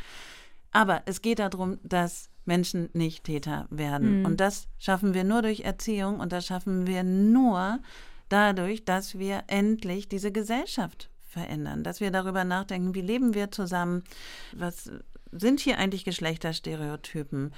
[0.72, 4.20] Aber es geht darum, dass Menschen nicht Täter werden.
[4.20, 4.26] Mhm.
[4.26, 7.80] Und das schaffen wir nur durch Erziehung und das schaffen wir nur
[8.30, 14.04] dadurch, dass wir endlich diese Gesellschaft verändern, dass wir darüber nachdenken, wie leben wir zusammen,
[14.56, 14.92] was
[15.32, 17.52] sind hier eigentlich Geschlechterstereotypen,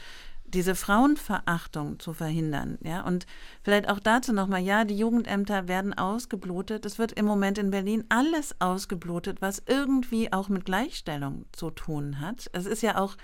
[0.47, 3.25] diese Frauenverachtung zu verhindern, ja, und
[3.63, 8.05] vielleicht auch dazu nochmal, ja, die Jugendämter werden ausgeblutet, es wird im Moment in Berlin
[8.09, 12.49] alles ausgeblutet, was irgendwie auch mit Gleichstellung zu tun hat.
[12.53, 13.17] Es ist ja auch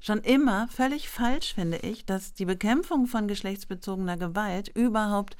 [0.00, 5.36] schon immer völlig falsch, finde ich, dass die Bekämpfung von geschlechtsbezogener Gewalt überhaupt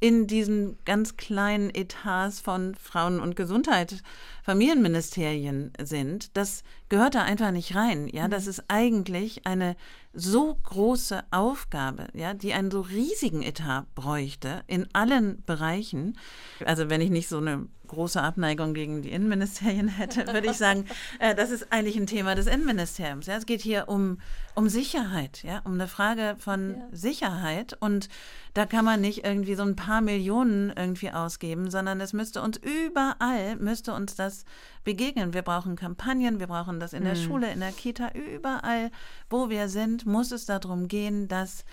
[0.00, 4.02] in diesen ganz kleinen Etats von Frauen- und Gesundheit,
[4.44, 6.36] Familienministerien sind.
[6.36, 8.08] Das gehört da einfach nicht rein.
[8.08, 8.50] Ja, das mhm.
[8.50, 9.76] ist eigentlich eine
[10.18, 16.18] so große Aufgabe, ja, die einen so riesigen Etat bräuchte in allen Bereichen.
[16.64, 20.84] Also wenn ich nicht so eine große Abneigung gegen die Innenministerien hätte, würde ich sagen,
[21.20, 23.26] äh, das ist eigentlich ein Thema des Innenministeriums.
[23.26, 23.36] Ja.
[23.36, 24.18] Es geht hier um,
[24.54, 26.88] um Sicherheit, ja, um eine Frage von ja.
[26.92, 27.76] Sicherheit.
[27.80, 28.08] Und
[28.54, 32.58] da kann man nicht irgendwie so ein paar Millionen irgendwie ausgeben, sondern es müsste uns
[32.58, 34.44] überall, müsste uns das
[34.88, 35.34] begegnen.
[35.34, 37.22] Wir brauchen Kampagnen, wir brauchen das in der mhm.
[37.22, 38.90] Schule, in der Kita, überall,
[39.28, 41.66] wo wir sind, muss es darum gehen, dass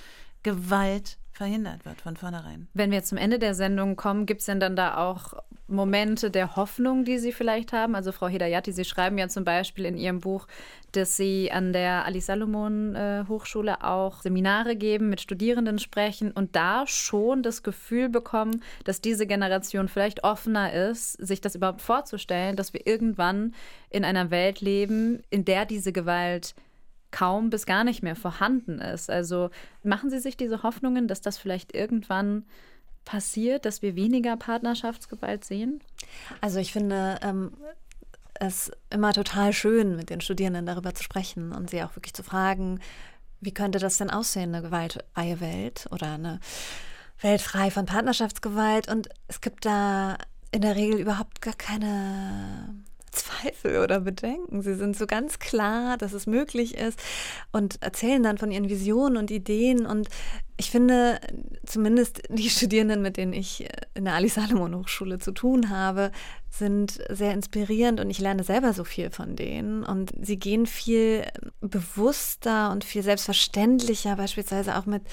[0.44, 2.68] Gewalt verhindert wird von vornherein.
[2.74, 5.34] Wenn wir zum Ende der Sendung kommen, gibt es denn dann da auch
[5.68, 7.96] Momente der Hoffnung, die Sie vielleicht haben?
[7.96, 10.48] Also Frau Hidayati, Sie schreiben ja zum Beispiel in Ihrem Buch,
[10.92, 16.56] dass Sie an der Ali Salomon äh, Hochschule auch Seminare geben, mit Studierenden sprechen und
[16.56, 22.56] da schon das Gefühl bekommen, dass diese Generation vielleicht offener ist, sich das überhaupt vorzustellen,
[22.56, 23.54] dass wir irgendwann
[23.90, 26.54] in einer Welt leben, in der diese Gewalt
[27.16, 29.10] kaum bis gar nicht mehr vorhanden ist.
[29.10, 29.50] Also
[29.84, 32.44] machen Sie sich diese Hoffnungen, dass das vielleicht irgendwann
[33.06, 35.80] passiert, dass wir weniger Partnerschaftsgewalt sehen?
[36.42, 37.54] Also ich finde ähm,
[38.34, 42.24] es immer total schön, mit den Studierenden darüber zu sprechen und sie auch wirklich zu
[42.24, 42.82] fragen,
[43.40, 46.42] wie könnte das denn aussehen, eine gewaltfreie Welt oder eine
[47.22, 48.92] Welt frei von Partnerschaftsgewalt.
[48.92, 50.18] Und es gibt da
[50.52, 52.76] in der Regel überhaupt gar keine
[53.16, 54.62] Zweifel oder Bedenken.
[54.62, 57.00] Sie sind so ganz klar, dass es möglich ist
[57.52, 59.86] und erzählen dann von ihren Visionen und Ideen.
[59.86, 60.10] Und
[60.58, 61.20] ich finde,
[61.66, 66.12] zumindest die Studierenden, mit denen ich in der Ali Salomon Hochschule zu tun habe,
[66.50, 69.84] sind sehr inspirierend und ich lerne selber so viel von denen.
[69.84, 71.26] Und sie gehen viel
[71.62, 75.04] bewusster und viel selbstverständlicher, beispielsweise auch mit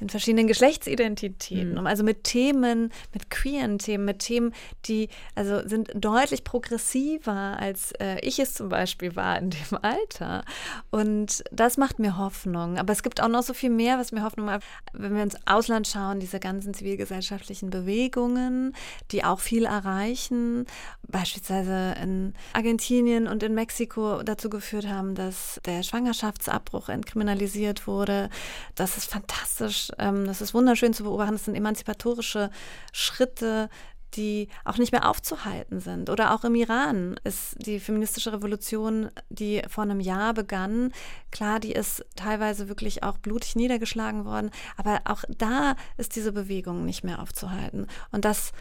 [0.00, 1.86] den verschiedenen Geschlechtsidentitäten, mhm.
[1.86, 4.52] also mit Themen, mit queeren Themen, mit Themen,
[4.86, 10.44] die also sind deutlich progressiver, als äh, ich es zum Beispiel war in dem Alter.
[10.90, 12.78] Und das macht mir Hoffnung.
[12.78, 14.62] Aber es gibt auch noch so viel mehr, was mir Hoffnung macht.
[14.92, 18.74] Wenn wir ins Ausland schauen, diese ganzen zivilgesellschaftlichen Bewegungen,
[19.10, 20.66] die auch viel erreichen,
[21.08, 28.30] beispielsweise in Argentinien und in Mexiko dazu geführt haben, dass der Schwangerschaftsabbruch entkriminalisiert wurde.
[28.74, 31.32] Das ist fantastisch ähm, das ist wunderschön zu beobachten.
[31.32, 32.50] Das sind emanzipatorische
[32.92, 33.68] Schritte,
[34.14, 36.10] die auch nicht mehr aufzuhalten sind.
[36.10, 40.92] Oder auch im Iran ist die feministische Revolution, die vor einem Jahr begann,
[41.30, 46.84] klar, die ist teilweise wirklich auch blutig niedergeschlagen worden, aber auch da ist diese Bewegung
[46.84, 47.86] nicht mehr aufzuhalten.
[48.10, 48.52] Und das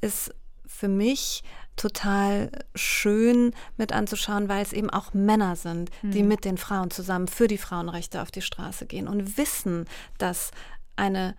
[0.00, 0.34] ist
[0.66, 1.42] für mich
[1.76, 6.28] total schön mit anzuschauen, weil es eben auch Männer sind, die mhm.
[6.28, 9.86] mit den Frauen zusammen für die Frauenrechte auf die Straße gehen und wissen,
[10.18, 10.50] dass
[10.96, 11.34] eine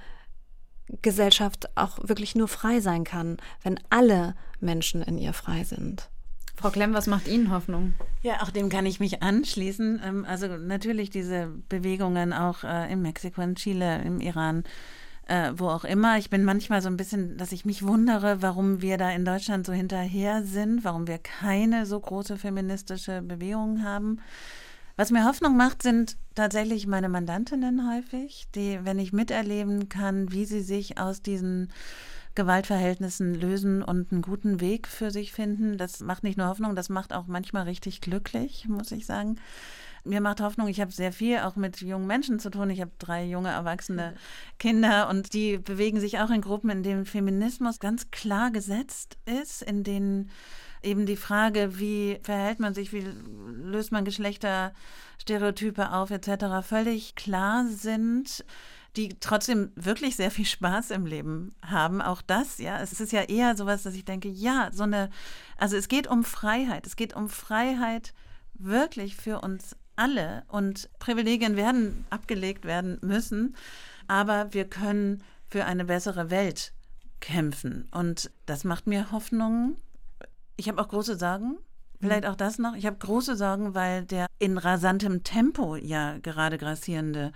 [1.01, 6.09] Gesellschaft auch wirklich nur frei sein kann, wenn alle Menschen in ihr frei sind.
[6.55, 7.93] Frau Klemm, was macht Ihnen Hoffnung?
[8.21, 10.01] Ja, auch dem kann ich mich anschließen.
[10.03, 14.63] Ähm, also natürlich diese Bewegungen auch äh, in Mexiko, in Chile, im Iran,
[15.27, 16.17] äh, wo auch immer.
[16.17, 19.65] Ich bin manchmal so ein bisschen, dass ich mich wundere, warum wir da in Deutschland
[19.65, 24.19] so hinterher sind, warum wir keine so große feministische Bewegung haben.
[24.95, 30.45] Was mir Hoffnung macht, sind tatsächlich meine Mandantinnen häufig, die, wenn ich miterleben kann, wie
[30.45, 31.71] sie sich aus diesen
[32.35, 36.89] Gewaltverhältnissen lösen und einen guten Weg für sich finden, das macht nicht nur Hoffnung, das
[36.89, 39.37] macht auch manchmal richtig glücklich, muss ich sagen.
[40.03, 42.69] Mir macht Hoffnung, ich habe sehr viel auch mit jungen Menschen zu tun.
[42.69, 44.15] Ich habe drei junge, erwachsene
[44.59, 49.61] Kinder und die bewegen sich auch in Gruppen, in denen Feminismus ganz klar gesetzt ist,
[49.61, 50.29] in denen
[50.81, 56.65] eben die Frage, wie verhält man sich, wie löst man Geschlechterstereotype auf etc.
[56.67, 58.43] völlig klar sind
[58.95, 62.01] die trotzdem wirklich sehr viel Spaß im Leben haben.
[62.01, 62.79] Auch das, ja.
[62.79, 65.09] Es ist ja eher sowas, dass ich denke, ja, so eine,
[65.57, 66.85] also es geht um Freiheit.
[66.85, 68.13] Es geht um Freiheit
[68.53, 73.55] wirklich für uns alle und Privilegien werden abgelegt werden müssen,
[74.07, 76.73] aber wir können für eine bessere Welt
[77.19, 77.87] kämpfen.
[77.91, 79.77] Und das macht mir Hoffnung,
[80.57, 81.57] ich habe auch große Sorgen.
[81.99, 82.75] Vielleicht auch das noch.
[82.75, 87.31] Ich habe große Sorgen, weil der in rasantem Tempo ja gerade grassierende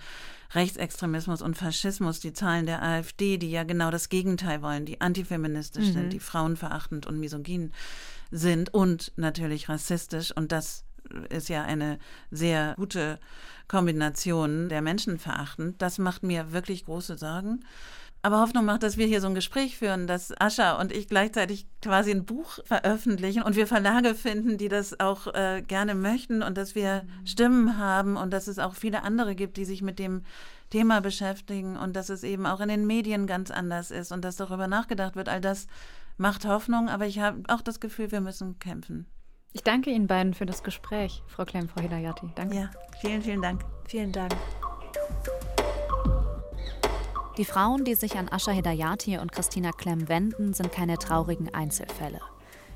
[0.53, 5.87] Rechtsextremismus und Faschismus, die Zahlen der AfD, die ja genau das Gegenteil wollen, die antifeministisch
[5.87, 5.93] mhm.
[5.93, 7.71] sind, die frauenverachtend und misogyn
[8.29, 10.33] sind und natürlich rassistisch.
[10.35, 10.83] Und das
[11.29, 11.99] ist ja eine
[12.31, 13.19] sehr gute
[13.67, 15.81] Kombination der Menschen verachtend.
[15.81, 17.61] Das macht mir wirklich große Sorgen
[18.27, 21.67] aber Hoffnung macht, dass wir hier so ein Gespräch führen, dass Ascha und ich gleichzeitig
[21.81, 26.57] quasi ein Buch veröffentlichen und wir Verlage finden, die das auch äh, gerne möchten und
[26.57, 30.23] dass wir Stimmen haben und dass es auch viele andere gibt, die sich mit dem
[30.69, 34.35] Thema beschäftigen und dass es eben auch in den Medien ganz anders ist und dass
[34.35, 35.29] darüber nachgedacht wird.
[35.29, 35.67] All das
[36.17, 39.05] macht Hoffnung, aber ich habe auch das Gefühl, wir müssen kämpfen.
[39.57, 42.29] Ich danke Ihnen beiden für das Gespräch, Frau Klemm, Frau Hidayati.
[42.35, 42.55] Danke.
[42.55, 42.69] Ja,
[43.01, 43.65] vielen, vielen Dank.
[43.87, 44.31] Vielen Dank.
[47.37, 52.21] Die Frauen, die sich an Ascha Hedayati und Christina Klemm wenden, sind keine traurigen Einzelfälle.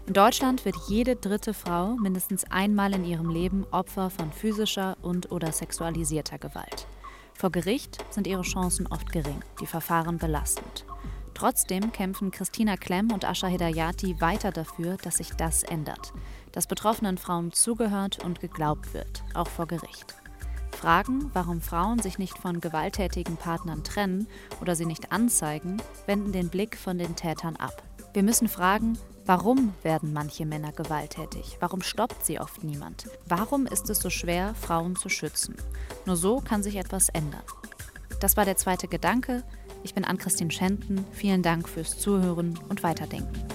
[0.08, 5.52] In Deutschland wird jede dritte Frau mindestens einmal in ihrem Leben Opfer von physischer und/oder
[5.52, 6.88] sexualisierter Gewalt.
[7.36, 10.88] Vor Gericht sind ihre Chancen oft gering, die Verfahren belastend.
[11.34, 16.14] Trotzdem kämpfen Christina Klemm und Ascha Hedayati weiter dafür, dass sich das ändert,
[16.52, 20.16] dass betroffenen Frauen zugehört und geglaubt wird, auch vor Gericht.
[20.76, 24.28] Fragen, warum Frauen sich nicht von gewalttätigen Partnern trennen
[24.62, 25.78] oder sie nicht anzeigen,
[26.08, 27.84] wenden den Blick von den Tätern ab.
[28.14, 31.58] Wir müssen fragen, warum werden manche Männer gewalttätig?
[31.60, 33.06] Warum stoppt sie oft niemand?
[33.28, 35.56] Warum ist es so schwer, Frauen zu schützen?
[36.06, 37.44] Nur so kann sich etwas ändern.
[38.20, 39.44] Das war der zweite Gedanke.
[39.84, 41.06] Ich bin Ann-Christine Schenten.
[41.12, 43.48] Vielen Dank fürs Zuhören und Weiterdenken.